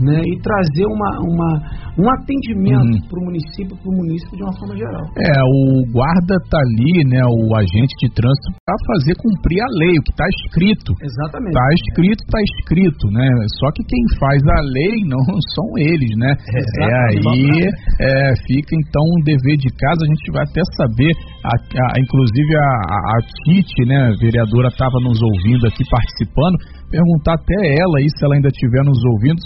né? 0.00 0.18
E 0.24 0.32
trazer 0.42 0.86
uma, 0.86 1.10
uma, 1.22 1.50
um 1.98 2.06
atendimento 2.10 2.64
Uhum. 2.64 3.08
para 3.08 3.20
o 3.20 3.24
município, 3.30 3.74
para 3.76 3.90
o 3.90 3.96
município 3.96 4.36
de 4.36 4.42
uma 4.42 4.54
forma 4.58 4.74
geral. 4.76 5.04
É, 5.20 5.32
o 5.44 5.84
guarda 5.92 6.34
tá 6.50 6.58
ali, 6.58 7.04
né, 7.06 7.22
o 7.22 7.54
agente 7.56 7.94
de 8.02 8.08
trânsito 8.14 8.50
para 8.64 8.76
fazer 8.88 9.14
cumprir 9.20 9.60
a 9.62 9.70
lei, 9.78 9.94
o 9.98 10.02
que 10.02 10.12
está 10.12 10.26
escrito. 10.42 10.90
Exatamente. 11.02 11.54
Tá 11.54 11.68
escrito, 11.78 12.20
tá 12.30 12.40
escrito, 12.42 13.04
né? 13.12 13.28
Só 13.60 13.68
que 13.72 13.82
quem 13.84 14.02
faz 14.18 14.40
a 14.42 14.60
lei 14.74 14.94
não 15.06 15.22
são 15.54 15.68
eles, 15.78 16.12
né? 16.18 16.32
É, 16.34 16.94
aí 17.10 17.68
é, 18.00 18.34
fica 18.46 18.72
então 18.74 19.02
um 19.04 19.20
dever 19.24 19.56
de 19.58 19.70
casa, 19.76 20.00
a 20.02 20.10
gente 20.10 20.26
vai 20.32 20.42
até 20.42 20.62
saber, 20.76 21.12
a, 21.44 21.52
a- 21.54 21.96
inclusive 22.00 22.50
a, 22.56 22.68
a, 22.90 22.98
a 22.98 23.18
Tite, 23.44 23.84
né, 23.86 24.12
vereadora, 24.20 24.68
estava 24.68 24.98
nos 25.00 25.20
ouvindo 25.22 25.66
aqui 25.66 25.84
participando, 25.90 26.56
perguntar 26.94 27.34
até 27.34 27.58
ela 27.82 27.94
aí, 27.98 28.06
se 28.06 28.20
ela 28.24 28.34
ainda 28.38 28.48
estiver 28.54 28.82
nos 28.86 29.00
ouvindo, 29.10 29.40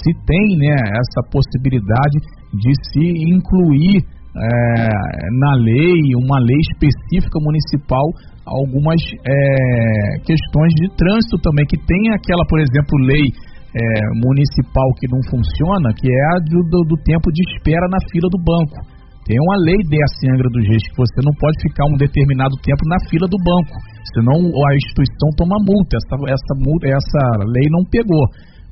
se 0.00 0.10
tem, 0.24 0.46
né, 0.56 0.72
essa 0.72 1.20
possibilidade 1.28 2.16
de 2.56 2.72
se 2.88 3.04
incluir 3.28 4.00
é, 4.00 4.88
na 5.38 5.52
lei, 5.60 6.00
uma 6.16 6.40
lei 6.40 6.58
específica 6.72 7.38
municipal, 7.44 8.02
algumas 8.46 8.98
é, 9.20 10.18
questões 10.24 10.72
de 10.80 10.88
trânsito 10.96 11.36
também, 11.44 11.66
que 11.68 11.76
tem 11.76 12.10
aquela, 12.16 12.44
por 12.48 12.58
exemplo, 12.58 12.98
lei 13.04 13.28
é, 13.74 13.80
municipal 14.24 14.88
que 14.98 15.06
não 15.10 15.20
funciona, 15.30 15.92
que 15.94 16.08
é 16.08 16.22
a 16.34 16.38
do, 16.40 16.62
do- 16.70 16.86
do 16.88 16.96
tempo 17.04 17.30
de 17.32 17.42
espera 17.52 17.86
na 17.90 17.98
fila 18.10 18.28
do 18.30 18.40
banco. 18.42 18.93
Tem 19.24 19.40
uma 19.40 19.56
lei 19.64 19.80
dessa 19.88 20.20
em 20.20 20.36
Angra 20.36 20.48
dos 20.52 20.68
Reis 20.68 20.84
que 20.84 21.00
você 21.00 21.18
não 21.24 21.32
pode 21.40 21.56
ficar 21.64 21.88
um 21.88 21.96
determinado 21.96 22.52
tempo 22.60 22.84
na 22.84 23.00
fila 23.08 23.24
do 23.24 23.40
banco, 23.40 23.74
senão 24.12 24.36
a 24.36 24.70
instituição 24.76 25.28
toma 25.40 25.56
multa. 25.64 25.96
Essa, 25.96 26.14
essa, 26.28 26.52
multa, 26.60 26.84
essa 26.92 27.22
lei 27.48 27.66
não 27.72 27.82
pegou, 27.88 28.24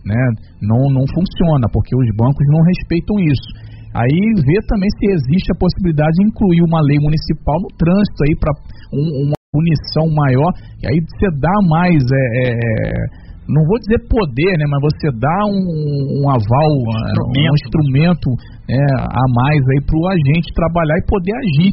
né? 0.05 0.21
Não, 0.61 0.93
não 0.93 1.09
funciona, 1.09 1.65
porque 1.73 1.97
os 1.97 2.09
bancos 2.13 2.45
não 2.53 2.61
respeitam 2.69 3.17
isso. 3.25 3.49
Aí 3.97 4.21
ver 4.45 4.61
também 4.69 4.89
se 5.01 5.05
existe 5.17 5.53
a 5.53 5.61
possibilidade 5.61 6.13
de 6.21 6.29
incluir 6.29 6.61
uma 6.69 6.85
lei 6.85 7.01
municipal 7.01 7.57
no 7.57 7.73
trânsito 7.77 8.21
aí 8.25 8.35
para 8.37 8.53
uma 8.93 9.37
punição 9.53 10.05
maior, 10.13 10.53
e 10.81 10.89
aí 10.89 10.99
você 11.01 11.29
dá 11.41 11.57
mais, 11.69 12.01
é, 12.01 12.25
é, 12.41 12.53
não 13.49 13.63
vou 13.67 13.79
dizer 13.79 13.99
poder, 14.09 14.53
né, 14.59 14.65
mas 14.71 14.81
você 14.83 15.11
dá 15.19 15.39
um, 15.47 16.23
um 16.23 16.31
aval, 16.31 16.73
um 17.27 17.55
instrumento 17.59 18.31
é, 18.71 18.79
a 19.03 19.25
mais 19.35 19.61
aí 19.75 19.81
para 19.85 19.99
o 19.99 20.09
agente 20.09 20.55
trabalhar 20.55 20.99
e 20.99 21.07
poder 21.07 21.35
agir. 21.35 21.73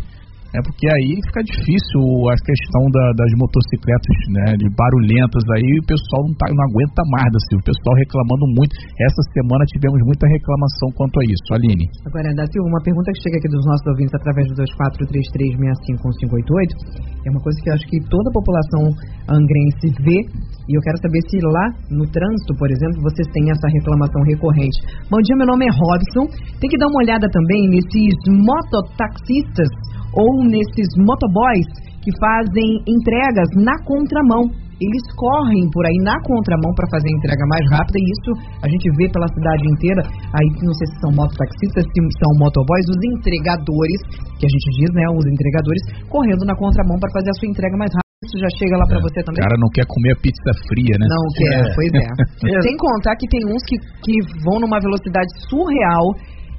É 0.50 0.58
porque 0.66 0.90
aí 0.90 1.14
fica 1.30 1.46
difícil 1.46 2.02
a 2.26 2.34
questão 2.42 2.82
da- 2.90 3.14
das 3.14 3.30
motocicletas 3.38 4.18
né, 4.34 4.58
de 4.58 4.66
barulhentas 4.74 5.46
aí, 5.54 5.78
o 5.78 5.86
pessoal 5.86 6.26
não, 6.26 6.34
tá, 6.42 6.50
não 6.50 6.66
aguenta 6.74 7.06
mais, 7.06 7.30
assim, 7.38 7.54
o 7.62 7.64
pessoal 7.70 7.94
reclamando 8.02 8.50
muito. 8.58 8.74
Essa 8.98 9.22
semana 9.30 9.62
tivemos 9.70 10.02
muita 10.10 10.26
reclamação 10.26 10.90
quanto 10.98 11.22
a 11.22 11.24
isso. 11.30 11.46
Aline. 11.54 11.86
Agora, 12.02 12.34
da 12.34 12.50
Silva, 12.50 12.66
uma 12.66 12.82
pergunta 12.82 13.14
que 13.14 13.22
chega 13.22 13.38
aqui 13.38 13.46
dos 13.46 13.62
nossos 13.62 13.86
ouvintes 13.94 14.10
através 14.18 14.50
do 14.50 14.58
2433651558 14.58 17.06
é 17.26 17.30
uma 17.30 17.42
coisa 17.46 17.58
que 17.62 17.70
eu 17.70 17.74
acho 17.78 17.86
que 17.86 18.00
toda 18.10 18.26
a 18.30 18.34
população 18.34 18.90
angrense 19.30 19.94
vê 20.02 20.26
e 20.66 20.74
eu 20.74 20.82
quero 20.82 20.98
saber 21.02 21.22
se 21.30 21.38
lá 21.46 21.66
no 21.94 22.06
trânsito, 22.10 22.54
por 22.58 22.70
exemplo, 22.70 23.02
vocês 23.06 23.26
têm 23.34 23.50
essa 23.54 23.68
reclamação 23.70 24.22
recorrente. 24.26 24.78
Bom 25.10 25.18
dia, 25.22 25.36
meu 25.38 25.46
nome 25.46 25.66
é 25.66 25.72
Robson. 25.74 26.26
Tem 26.58 26.70
que 26.70 26.78
dar 26.78 26.88
uma 26.90 27.02
olhada 27.06 27.30
também 27.30 27.70
nesses 27.70 28.18
mototaxistas 28.30 29.70
ou 30.14 30.44
nesses 30.46 30.90
motoboys 30.98 31.68
que 32.02 32.12
fazem 32.20 32.70
entregas 32.88 33.50
na 33.60 33.76
contramão. 33.86 34.50
Eles 34.80 35.04
correm 35.20 35.68
por 35.76 35.84
aí 35.84 36.00
na 36.08 36.16
contramão 36.24 36.72
para 36.72 36.88
fazer 36.88 37.12
a 37.12 37.18
entrega 37.20 37.44
mais 37.52 37.66
rápida 37.68 38.00
e 38.00 38.06
isso 38.16 38.32
a 38.64 38.68
gente 38.72 38.88
vê 38.96 39.12
pela 39.12 39.28
cidade 39.28 39.64
inteira. 39.76 40.02
Aí 40.32 40.48
não 40.64 40.72
sei 40.72 40.88
se 40.88 40.96
são 41.04 41.12
mototaxistas, 41.12 41.84
se 41.84 42.00
são 42.24 42.32
motoboys, 42.40 42.88
os 42.88 43.02
entregadores, 43.12 44.00
que 44.40 44.48
a 44.48 44.52
gente 44.52 44.68
diz, 44.80 44.90
né, 44.96 45.04
os 45.12 45.28
entregadores 45.28 45.84
correndo 46.08 46.48
na 46.48 46.56
contramão 46.56 46.96
para 46.96 47.12
fazer 47.12 47.28
a 47.28 47.38
sua 47.44 47.52
entrega 47.52 47.76
mais 47.76 47.92
rápida. 47.92 48.08
Isso 48.24 48.36
já 48.40 48.52
chega 48.60 48.76
lá 48.76 48.88
para 48.88 49.00
você 49.00 49.20
O 49.20 49.26
também? 49.32 49.40
cara 49.44 49.56
não 49.60 49.72
quer 49.72 49.88
comer 49.88 50.12
a 50.12 50.20
pizza 50.20 50.52
fria, 50.68 50.96
né? 51.00 51.08
Não 51.08 51.24
quer, 51.40 51.60
pois 51.76 51.92
é. 51.92 52.08
Sem 52.68 52.76
contar 52.76 53.16
que 53.16 53.28
tem 53.32 53.40
uns 53.48 53.64
que, 53.64 53.76
que 53.80 54.16
vão 54.44 54.60
numa 54.60 54.80
velocidade 54.80 55.28
surreal. 55.48 56.04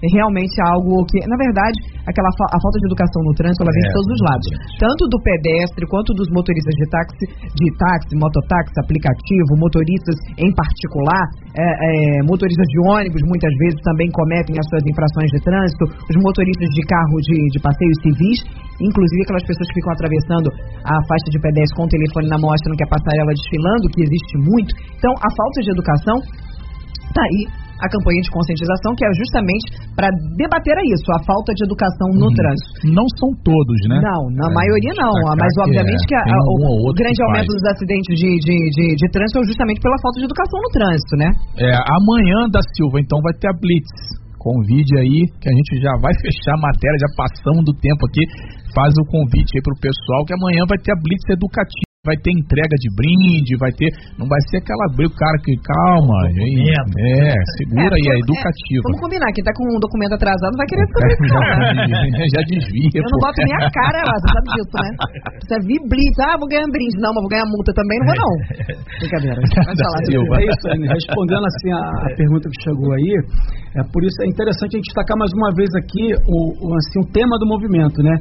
É 0.00 0.08
realmente 0.16 0.56
algo 0.72 1.04
que, 1.04 1.20
na 1.28 1.36
verdade, 1.36 1.76
aquela 2.08 2.30
fa- 2.40 2.52
a 2.56 2.58
falta 2.58 2.76
de 2.80 2.86
educação 2.88 3.20
no 3.20 3.32
trânsito, 3.36 3.60
ela 3.60 3.74
vem 3.76 3.84
de 3.84 3.92
É, 3.92 3.96
todos 3.96 4.10
os 4.16 4.22
lados. 4.24 4.46
Tanto 4.80 5.02
do 5.12 5.18
pedestre, 5.20 5.82
quanto 5.92 6.10
dos 6.16 6.28
motoristas 6.32 6.74
de 6.80 6.86
táxi, 6.88 7.24
de 7.52 7.68
táxi, 7.76 8.12
mototáxi, 8.16 8.74
aplicativo, 8.80 9.50
motoristas 9.60 10.16
em 10.40 10.50
particular, 10.56 11.24
é, 11.52 11.60
é, 11.60 11.92
motoristas 12.24 12.64
de 12.72 12.78
ônibus 12.88 13.20
muitas 13.28 13.52
vezes 13.60 13.76
também 13.84 14.08
cometem 14.10 14.56
as 14.56 14.66
suas 14.72 14.84
infrações 14.88 15.28
de 15.36 15.40
trânsito, 15.44 15.84
os 16.08 16.16
motoristas 16.24 16.70
de 16.72 16.82
carro 16.88 17.16
de, 17.20 17.36
de 17.52 17.58
passeios 17.60 17.98
civis, 18.00 18.38
inclusive 18.80 19.20
aquelas 19.28 19.44
pessoas 19.44 19.68
que 19.68 19.76
ficam 19.84 19.92
atravessando 19.92 20.48
a 20.88 20.96
faixa 21.06 21.28
de 21.28 21.38
pedestre 21.44 21.76
com 21.76 21.84
o 21.84 21.92
telefone 21.92 22.26
na 22.32 22.38
mão 22.40 22.48
achando 22.56 22.72
que 22.72 22.84
é 22.84 22.88
passarela 22.88 23.36
desfilando, 23.36 23.84
que 23.92 24.00
existe 24.00 24.34
muito. 24.48 24.70
Então, 24.96 25.12
a 25.12 25.28
falta 25.36 25.58
de 25.60 25.70
educação 25.76 26.16
Tá 27.10 27.22
aí 27.26 27.42
a 27.80 27.86
campanha 27.88 28.20
de 28.22 28.30
conscientização, 28.30 28.90
que 28.94 29.04
é 29.04 29.10
justamente 29.16 29.64
para 29.96 30.08
debater 30.36 30.76
a 30.76 30.84
isso, 30.94 31.08
a 31.16 31.20
falta 31.24 31.50
de 31.56 31.62
educação 31.64 32.08
no 32.14 32.28
Uhum. 32.28 32.36
trânsito. 32.36 32.70
Não 32.92 33.06
são 33.18 33.28
todos, 33.42 33.78
né? 33.88 33.96
Não, 34.04 34.22
na 34.36 34.48
É, 34.48 34.54
maioria 34.54 34.94
não. 35.00 35.12
destacar 35.16 35.40
Mas 35.40 35.52
obviamente 35.64 36.02
é, 36.04 36.08
que 36.08 36.16
a- 36.16 36.44
ou 36.52 36.90
o, 36.90 36.94
grande 36.94 37.20
aumento 37.24 37.50
dos 37.50 37.64
acidentes 37.72 38.12
de, 38.20 38.30
de, 38.44 38.56
de, 38.76 38.84
de 39.00 39.06
trânsito 39.10 39.40
é 39.40 39.46
justamente 39.50 39.80
pela 39.80 39.96
falta 40.04 40.16
de 40.20 40.26
educação 40.28 40.58
no 40.60 40.70
trânsito, 40.76 41.14
né? 41.16 41.28
É, 41.58 41.70
amanhã 41.96 42.38
da 42.52 42.60
Silva, 42.76 43.00
então, 43.00 43.18
vai 43.24 43.32
ter 43.40 43.48
a 43.48 43.56
Blitz. 43.56 43.90
convide 44.40 44.96
aí, 44.96 45.28
que 45.36 45.48
a 45.48 45.52
gente 45.52 45.72
já 45.84 45.92
vai 46.00 46.12
fechar 46.24 46.56
a 46.56 46.60
matéria, 46.64 46.96
já 47.04 47.10
passamos 47.12 47.60
do 47.60 47.76
tempo 47.76 48.00
aqui. 48.08 48.24
Faz 48.72 48.88
o 48.96 49.04
convite 49.12 49.52
aí 49.52 49.60
pro 49.60 49.76
pessoal 49.84 50.24
que 50.24 50.32
amanhã 50.32 50.64
vai 50.64 50.78
ter 50.80 50.92
a 50.92 50.96
Blitz 50.96 51.28
Educativa 51.28 51.89
vai 52.00 52.16
ter 52.16 52.32
entrega 52.32 52.76
de 52.80 52.88
brinde, 52.96 53.60
vai 53.60 53.68
ter. 53.76 53.92
Não 54.16 54.24
vai 54.24 54.40
ser 54.48 54.56
aquela 54.64 54.88
o 54.88 55.12
cara 55.12 55.36
que 55.44 55.52
calma, 55.60 56.16
aí, 56.32 56.72
é, 56.72 57.36
segura 57.60 57.92
é, 57.92 58.00
aí, 58.00 58.06
é 58.08 58.24
educativa. 58.24 58.80
vamos 58.88 59.00
combinar, 59.04 59.28
quem 59.36 59.44
tá 59.44 59.52
com 59.52 59.68
um 59.68 59.80
documento 59.80 60.16
atrasado 60.16 60.56
vai 60.56 60.64
querer 60.64 60.88
saber 60.96 61.12
isso, 61.20 61.28
né? 61.28 62.24
Já 62.32 62.40
desvia. 62.48 63.04
Eu 63.04 63.04
não 63.04 63.20
boto 63.20 63.40
nem 63.44 63.52
a 63.52 63.68
cara 63.68 64.00
lá, 64.00 64.16
você 64.16 64.28
sabe 64.32 64.48
disso, 64.56 64.76
né? 64.80 64.90
Você 65.44 65.56
vir 65.68 65.80
blitz, 65.92 66.18
ah, 66.24 66.36
vou 66.40 66.48
ganhar 66.48 66.64
brinde. 66.72 66.96
Não, 67.04 67.12
mas 67.12 67.20
vou 67.20 67.32
ganhar 67.32 67.48
multa 67.52 67.70
também, 67.76 67.96
não 68.00 68.06
vou 68.08 68.16
não. 68.16 68.32
Brincadeira. 69.00 69.36
É 69.36 70.40
isso, 70.48 70.64
aí, 70.72 70.80
respondendo 70.88 71.44
assim 71.44 71.68
a, 71.68 71.84
a, 71.84 72.08
pergunta 72.16 72.48
que 72.48 72.58
chegou 72.64 72.96
aí, 72.96 73.12
é 73.76 73.82
por 73.92 74.00
isso 74.08 74.16
é 74.24 74.26
interessante 74.26 74.72
a 74.72 74.76
gente 74.80 74.88
destacar 74.88 75.16
mais 75.20 75.32
uma 75.36 75.52
vez 75.52 75.68
aqui 75.76 76.16
o, 76.16 76.36
o 76.64 76.66
assim, 76.80 76.98
o 77.04 77.06
tema 77.12 77.36
do 77.36 77.44
movimento, 77.44 78.00
né? 78.00 78.16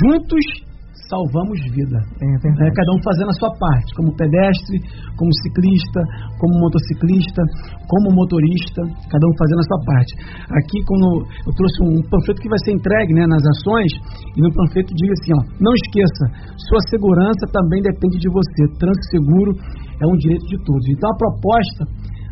Juntos 0.00 0.69
salvamos 1.10 1.58
vida. 1.74 1.98
É, 2.22 2.26
é, 2.38 2.70
cada 2.70 2.90
um 2.94 3.00
fazendo 3.02 3.30
a 3.34 3.36
sua 3.42 3.50
parte, 3.58 3.90
como 3.98 4.14
pedestre, 4.14 4.78
como 5.18 5.30
ciclista, 5.42 6.00
como 6.38 6.62
motociclista, 6.62 7.42
como 7.90 8.14
motorista, 8.14 8.80
cada 9.10 9.26
um 9.26 9.34
fazendo 9.34 9.60
a 9.60 9.66
sua 9.66 9.80
parte. 9.84 10.12
Aqui, 10.54 10.78
quando 10.86 11.26
eu 11.26 11.52
trouxe 11.58 11.78
um 11.82 11.98
panfleto 12.06 12.40
que 12.40 12.48
vai 12.48 12.60
ser 12.62 12.72
entregue 12.78 13.12
né, 13.12 13.26
nas 13.26 13.42
ações, 13.58 13.90
e 14.32 14.40
no 14.40 14.54
panfleto 14.54 14.94
diz 14.94 15.10
assim: 15.18 15.32
ó, 15.34 15.40
não 15.58 15.74
esqueça, 15.84 16.24
sua 16.70 16.80
segurança 16.88 17.44
também 17.50 17.82
depende 17.82 18.16
de 18.22 18.30
você. 18.30 18.62
Trânsito 18.78 19.10
seguro 19.10 19.50
é 19.98 20.06
um 20.06 20.16
direito 20.16 20.46
de 20.46 20.56
todos. 20.62 20.86
Então, 20.88 21.10
a 21.10 21.16
proposta 21.18 21.82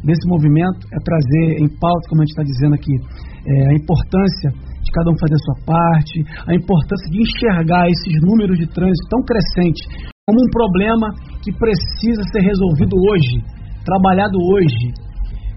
desse 0.07 0.25
movimento 0.31 0.87
é 0.95 0.99
trazer 1.03 1.67
em 1.67 1.69
pauta, 1.83 2.07
como 2.09 2.23
a 2.23 2.25
gente 2.25 2.39
está 2.39 2.47
dizendo 2.47 2.75
aqui, 2.79 2.95
é, 2.95 3.71
a 3.71 3.75
importância 3.75 4.68
de 4.89 4.93
cada 4.97 5.13
um 5.13 5.19
fazer 5.21 5.37
a 5.37 5.45
sua 5.45 5.59
parte, 5.69 6.17
a 6.49 6.53
importância 6.57 7.09
de 7.13 7.21
enxergar 7.21 7.85
esses 7.87 8.15
números 8.25 8.57
de 8.57 8.67
trânsito 8.67 9.09
tão 9.13 9.21
crescentes 9.23 9.85
como 10.25 10.41
um 10.41 10.51
problema 10.51 11.09
que 11.45 11.53
precisa 11.53 12.23
ser 12.33 12.41
resolvido 12.41 12.97
hoje, 12.97 13.41
trabalhado 13.85 14.37
hoje, 14.37 14.93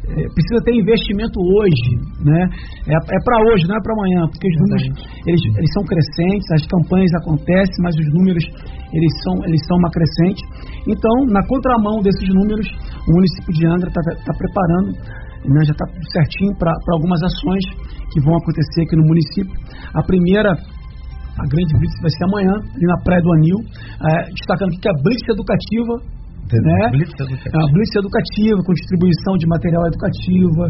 é, 0.01 0.15
precisa 0.33 0.59
ter 0.65 0.73
investimento 0.75 1.39
hoje, 1.39 1.91
né? 2.25 2.41
É, 2.87 2.95
é 2.95 3.19
para 3.23 3.37
hoje, 3.47 3.67
não 3.67 3.75
é 3.75 3.81
para 3.83 3.93
amanhã, 3.93 4.27
porque 4.27 4.47
os 4.49 4.57
números 4.65 4.83
eles, 5.27 5.41
eles 5.55 5.71
são 5.71 5.83
crescentes, 5.83 6.47
as 6.51 6.65
campanhas 6.67 7.11
acontecem, 7.21 7.79
mas 7.83 7.95
os 7.95 8.09
números 8.15 8.43
eles 8.91 9.13
são 9.23 9.35
eles 9.45 9.61
são 9.67 9.77
uma 9.77 9.91
crescente. 9.91 10.41
Então, 10.87 11.13
na 11.29 11.45
contramão 11.47 12.01
desses 12.01 12.27
números, 12.33 12.65
o 13.07 13.11
município 13.13 13.53
de 13.53 13.67
Angra 13.67 13.87
está 13.87 14.01
tá 14.01 14.33
preparando 14.35 15.20
né, 15.45 15.60
já 15.65 15.73
está 15.73 15.86
certinho 16.12 16.56
para 16.58 16.73
algumas 16.93 17.21
ações 17.23 17.63
que 18.12 18.19
vão 18.21 18.36
acontecer 18.36 18.84
aqui 18.84 18.95
no 18.95 19.08
município. 19.08 19.54
A 19.93 20.04
primeira, 20.04 20.51
a 20.51 21.45
grande 21.47 21.73
blitz 21.80 21.95
vai 22.01 22.12
ser 22.12 22.23
amanhã, 22.25 22.54
ali 22.54 22.86
na 22.86 22.97
Praia 23.04 23.21
do 23.21 23.34
Anil, 23.34 23.58
é, 23.58 24.30
destacando 24.30 24.71
que 24.80 24.89
a 24.89 24.93
blitz 25.01 25.25
educativa 25.30 26.21
né? 26.51 26.91
Blitz 26.91 27.15
educativa. 27.15 27.56
A 27.56 27.71
blitz 27.71 27.95
educativa, 27.95 28.60
com 28.60 28.73
distribuição 28.75 29.34
de 29.39 29.47
material 29.47 29.88
educativa, 29.88 30.63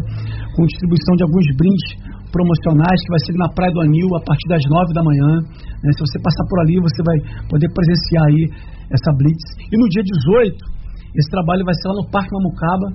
com 0.54 0.62
distribuição 0.62 1.12
de 1.18 1.22
alguns 1.26 1.46
brindes 1.58 1.86
promocionais, 2.30 2.98
que 3.02 3.10
vai 3.10 3.20
ser 3.26 3.34
na 3.34 3.50
Praia 3.50 3.72
do 3.74 3.80
Anil 3.82 4.08
a 4.14 4.22
partir 4.22 4.46
das 4.46 4.62
nove 4.70 4.94
da 4.94 5.02
manhã. 5.02 5.42
Né? 5.82 5.88
Se 5.90 6.00
você 6.06 6.22
passar 6.22 6.44
por 6.46 6.58
ali, 6.62 6.78
você 6.78 7.00
vai 7.02 7.18
poder 7.50 7.66
presenciar 7.74 8.24
aí 8.30 8.42
essa 8.94 9.10
blitz. 9.18 9.44
E 9.58 9.74
no 9.74 9.86
dia 9.90 10.02
18, 10.06 10.54
esse 11.18 11.30
trabalho 11.34 11.64
vai 11.66 11.74
ser 11.74 11.88
lá 11.88 11.94
no 11.98 12.06
Parque 12.14 12.30
Mamucaba, 12.30 12.88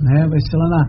né? 0.00 0.18
vai 0.24 0.40
ser 0.40 0.56
lá 0.56 0.68
na 0.68 0.82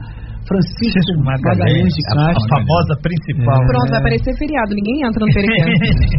Francisco 0.47 1.13
Magalhães 1.23 1.93
de 1.93 2.01
Castro. 2.12 2.41
A 2.41 2.49
famosa 2.49 2.93
principal. 3.01 3.62
É. 3.62 3.67
Pronto, 3.67 3.89
vai 3.89 3.99
aparecer 3.99 4.34
feriado. 4.38 4.73
Ninguém 4.73 5.08
entra 5.08 5.21
no 5.25 5.32
Perequém. 5.34 5.75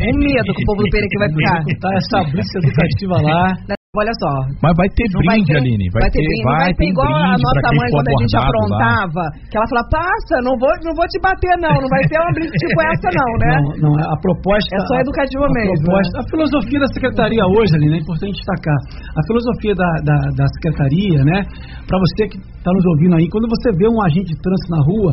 um 0.15 0.19
medo 0.19 0.51
que 0.55 0.63
o 0.63 0.67
povo 0.67 0.83
do 0.83 0.91
Perequém 0.91 1.19
vai 1.19 1.31
ficar. 1.31 1.61
Tá 1.81 1.91
essa 1.97 2.31
blitz 2.31 2.55
educativa 2.55 3.17
lá. 3.21 3.43
Olha 3.93 4.17
só. 4.25 4.33
Mas 4.65 4.73
vai 4.73 4.89
ter 4.97 5.05
brinde, 5.05 5.29
vai 5.29 5.37
ter, 5.45 5.57
Aline. 5.61 5.87
Vai, 5.93 6.01
vai 6.01 6.09
ter, 6.17 6.25
brinde. 6.25 6.45
Vai, 6.49 6.65
vai 6.65 6.73
ter 6.81 6.89
igual 6.89 7.13
a 7.13 7.37
nossa 7.37 7.69
mãe 7.77 7.89
quando 7.93 8.09
a 8.09 8.17
gente 8.25 8.37
aprontava. 8.41 9.21
Lá. 9.21 9.37
Que 9.53 9.57
ela 9.61 9.69
fala, 9.69 9.85
passa, 9.93 10.35
não 10.49 10.55
vou, 10.57 10.73
não 10.81 10.97
vou 10.97 11.05
te 11.13 11.21
bater, 11.21 11.53
não. 11.61 11.77
Não 11.77 11.91
vai 11.93 12.01
ter 12.09 12.17
uma 12.17 12.33
brinde 12.33 12.57
tipo 12.57 12.81
essa, 12.89 13.09
não, 13.13 13.31
né? 13.37 13.53
Não, 13.53 13.93
não. 13.93 13.93
A 14.01 14.17
proposta. 14.17 14.73
É 14.73 14.81
só 14.89 14.97
educativa 14.97 15.45
a, 15.45 15.53
mesmo. 15.53 15.77
A, 15.77 15.85
proposta, 15.85 16.15
a 16.17 16.25
filosofia 16.25 16.79
da 16.81 16.89
secretaria 16.89 17.45
hoje, 17.53 17.71
Aline, 17.77 17.97
é 17.97 18.01
importante 18.01 18.33
destacar. 18.33 18.81
A 19.13 19.23
filosofia 19.29 19.75
da, 19.77 19.91
da, 20.09 20.17
da 20.41 20.47
secretaria, 20.57 21.21
né? 21.29 21.39
Para 21.85 22.01
você 22.01 22.33
que 22.33 22.41
está 22.41 22.73
nos 22.73 22.85
ouvindo 22.97 23.21
aí, 23.21 23.29
quando 23.29 23.45
você 23.45 23.77
vê 23.77 23.93
um 23.93 24.01
agente 24.09 24.33
de 24.33 24.41
trânsito 24.41 24.73
na 24.73 24.81
rua, 24.89 25.13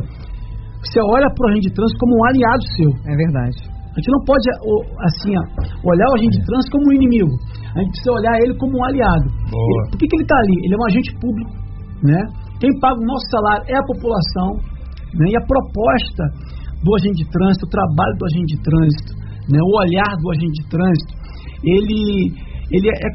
você 0.79 1.03
olha 1.03 1.27
para 1.27 1.43
o 1.43 1.47
agente 1.51 1.67
de 1.67 1.75
trânsito 1.75 1.99
como 1.99 2.15
um 2.15 2.23
aliado 2.31 2.63
seu. 2.79 2.91
É 3.11 3.11
verdade. 3.11 3.59
A 3.91 3.99
gente 3.99 4.07
não 4.15 4.23
pode, 4.23 4.47
assim, 5.03 5.35
olhar 5.83 6.07
o 6.07 6.15
agente 6.15 6.39
de 6.39 6.45
trânsito 6.47 6.71
como 6.71 6.87
um 6.87 6.95
inimigo. 6.95 7.35
A 7.75 7.79
gente 7.79 7.91
precisa 7.91 8.11
olhar 8.11 8.35
ele 8.41 8.55
como 8.57 8.77
um 8.77 8.83
aliado. 8.85 9.27
Ele, 9.29 9.89
por 9.91 9.97
que, 9.97 10.05
que 10.07 10.15
ele 10.15 10.25
está 10.25 10.37
ali? 10.37 10.57
Ele 10.65 10.73
é 10.73 10.77
um 10.77 10.87
agente 10.89 11.11
público, 11.21 11.53
né? 12.03 12.21
Quem 12.59 12.71
paga 12.79 12.97
o 12.99 13.05
nosso 13.05 13.25
salário 13.29 13.63
é 13.69 13.75
a 13.77 13.85
população, 13.85 14.49
né? 15.15 15.25
E 15.29 15.35
a 15.37 15.43
proposta 15.45 16.23
do 16.83 16.95
agente 16.95 17.23
de 17.23 17.27
trânsito, 17.29 17.65
o 17.65 17.69
trabalho 17.69 18.15
do 18.17 18.25
agente 18.25 18.49
de 18.55 18.59
trânsito, 18.63 19.11
né? 19.51 19.59
O 19.61 19.71
olhar 19.77 20.11
do 20.17 20.27
agente 20.31 20.55
de 20.63 20.65
trânsito, 20.69 21.13
ele, 21.63 22.33
ele 22.71 22.87
é, 22.89 22.95
é 22.95 23.09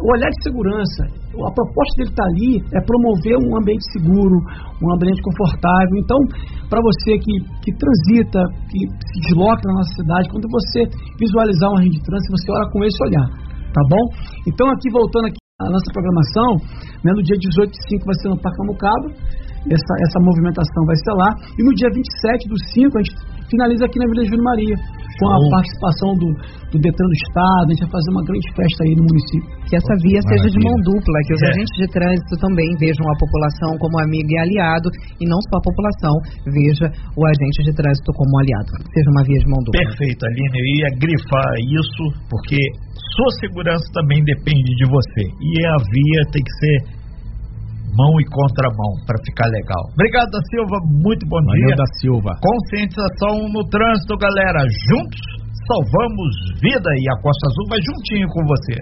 o 0.00 0.06
olhar 0.12 0.30
de 0.30 0.42
segurança. 0.42 1.02
A 1.36 1.52
proposta 1.52 1.92
dele 2.00 2.10
estar 2.16 2.24
tá 2.24 2.30
ali 2.32 2.52
é 2.72 2.80
promover 2.80 3.36
um 3.44 3.52
ambiente 3.60 3.84
seguro, 3.92 4.36
um 4.80 4.88
ambiente 4.96 5.20
confortável. 5.20 5.94
Então, 6.00 6.16
para 6.68 6.80
você 6.80 7.18
que, 7.20 7.34
que 7.60 7.70
transita, 7.76 8.40
que 8.72 8.80
se 8.88 9.16
desloca 9.28 9.60
na 9.68 9.84
nossa 9.84 9.92
cidade, 10.00 10.28
quando 10.32 10.48
você 10.48 10.88
visualizar 11.20 11.68
um 11.72 11.76
agente 11.76 12.00
de 12.00 12.04
trânsito, 12.08 12.32
você 12.32 12.48
olha 12.52 12.68
com 12.72 12.80
esse 12.84 12.98
olhar, 13.04 13.28
tá 13.76 13.82
bom? 13.92 14.04
Então, 14.48 14.64
aqui 14.72 14.88
voltando 14.88 15.28
aqui 15.28 15.40
a 15.60 15.68
nossa 15.68 15.88
programação, 15.92 16.50
né, 17.04 17.12
no 17.12 17.22
dia 17.24 17.36
18 17.36 17.68
de 17.68 17.80
5 17.88 18.04
vai 18.04 18.16
ser 18.20 18.28
no 18.28 18.40
Parque 18.40 18.60
Amucaba, 18.64 19.08
essa, 19.68 19.92
essa 20.04 20.18
movimentação 20.22 20.80
vai 20.86 20.96
ser 21.00 21.14
lá, 21.16 21.30
e 21.58 21.60
no 21.64 21.72
dia 21.74 21.90
27 21.90 22.48
do 22.48 22.56
5 22.76 22.92
a 22.92 23.02
gente 23.02 23.16
finaliza 23.50 23.82
aqui 23.88 23.98
na 23.98 24.06
Vila 24.12 24.24
Júnior 24.24 24.46
Maria 24.52 24.76
com 25.16 25.26
a 25.32 25.38
participação 25.48 26.10
do, 26.20 26.28
do 26.70 26.76
Detran 26.76 27.08
do 27.08 27.18
Estado, 27.24 27.66
a 27.66 27.72
gente 27.72 27.84
vai 27.88 27.92
fazer 27.96 28.10
uma 28.12 28.24
grande 28.28 28.48
festa 28.52 28.80
aí 28.84 28.92
no 29.00 29.04
município. 29.08 29.48
Que 29.64 29.74
essa 29.80 29.94
via 30.04 30.20
Maravilha. 30.20 30.44
seja 30.44 30.48
de 30.52 30.60
mão 30.60 30.76
dupla, 30.84 31.16
que 31.24 31.34
os 31.34 31.42
é. 31.42 31.46
agentes 31.48 31.76
de 31.80 31.86
trânsito 31.88 32.34
também 32.36 32.68
vejam 32.76 33.04
a 33.08 33.16
população 33.16 33.70
como 33.80 33.96
amigo 34.04 34.28
e 34.28 34.36
aliado, 34.44 34.88
e 35.16 35.24
não 35.24 35.40
só 35.48 35.56
a 35.56 35.64
população 35.64 36.14
veja 36.52 36.86
o 37.16 37.22
agente 37.24 37.58
de 37.64 37.72
trânsito 37.72 38.12
como 38.12 38.32
aliado. 38.44 38.70
Seja 38.92 39.08
uma 39.08 39.24
via 39.24 39.40
de 39.40 39.48
mão 39.48 39.60
dupla. 39.64 39.80
Perfeito, 39.88 40.20
Aline, 40.20 40.56
eu 40.60 40.66
ia 40.84 40.88
grifar 41.00 41.48
isso, 41.64 42.04
porque 42.28 42.60
sua 43.16 43.30
segurança 43.40 43.84
também 43.96 44.22
depende 44.22 44.70
de 44.76 44.84
você. 44.84 45.24
E 45.40 45.50
a 45.64 45.76
via 45.80 46.22
tem 46.30 46.42
que 46.44 46.54
ser 46.60 46.76
mão 47.96 48.12
e 48.20 48.24
contramão 48.28 48.92
para 49.08 49.16
ficar 49.24 49.48
legal. 49.48 49.82
Obrigado 49.96 50.28
da 50.28 50.42
Silva, 50.52 50.76
muito 51.00 51.24
bom 51.24 51.40
Valeu 51.40 51.72
dia. 51.72 51.76
da 51.80 51.88
Silva. 51.96 52.30
Conscientização 52.44 53.48
no 53.48 53.64
trânsito, 53.72 54.20
galera. 54.20 54.60
Juntos 54.92 55.24
salvamos 55.66 56.30
vida 56.62 56.90
e 56.94 57.04
a 57.10 57.16
Costa 57.24 57.48
Azul 57.48 57.66
vai 57.72 57.80
juntinho 57.82 58.28
com 58.28 58.42
você. 58.46 58.76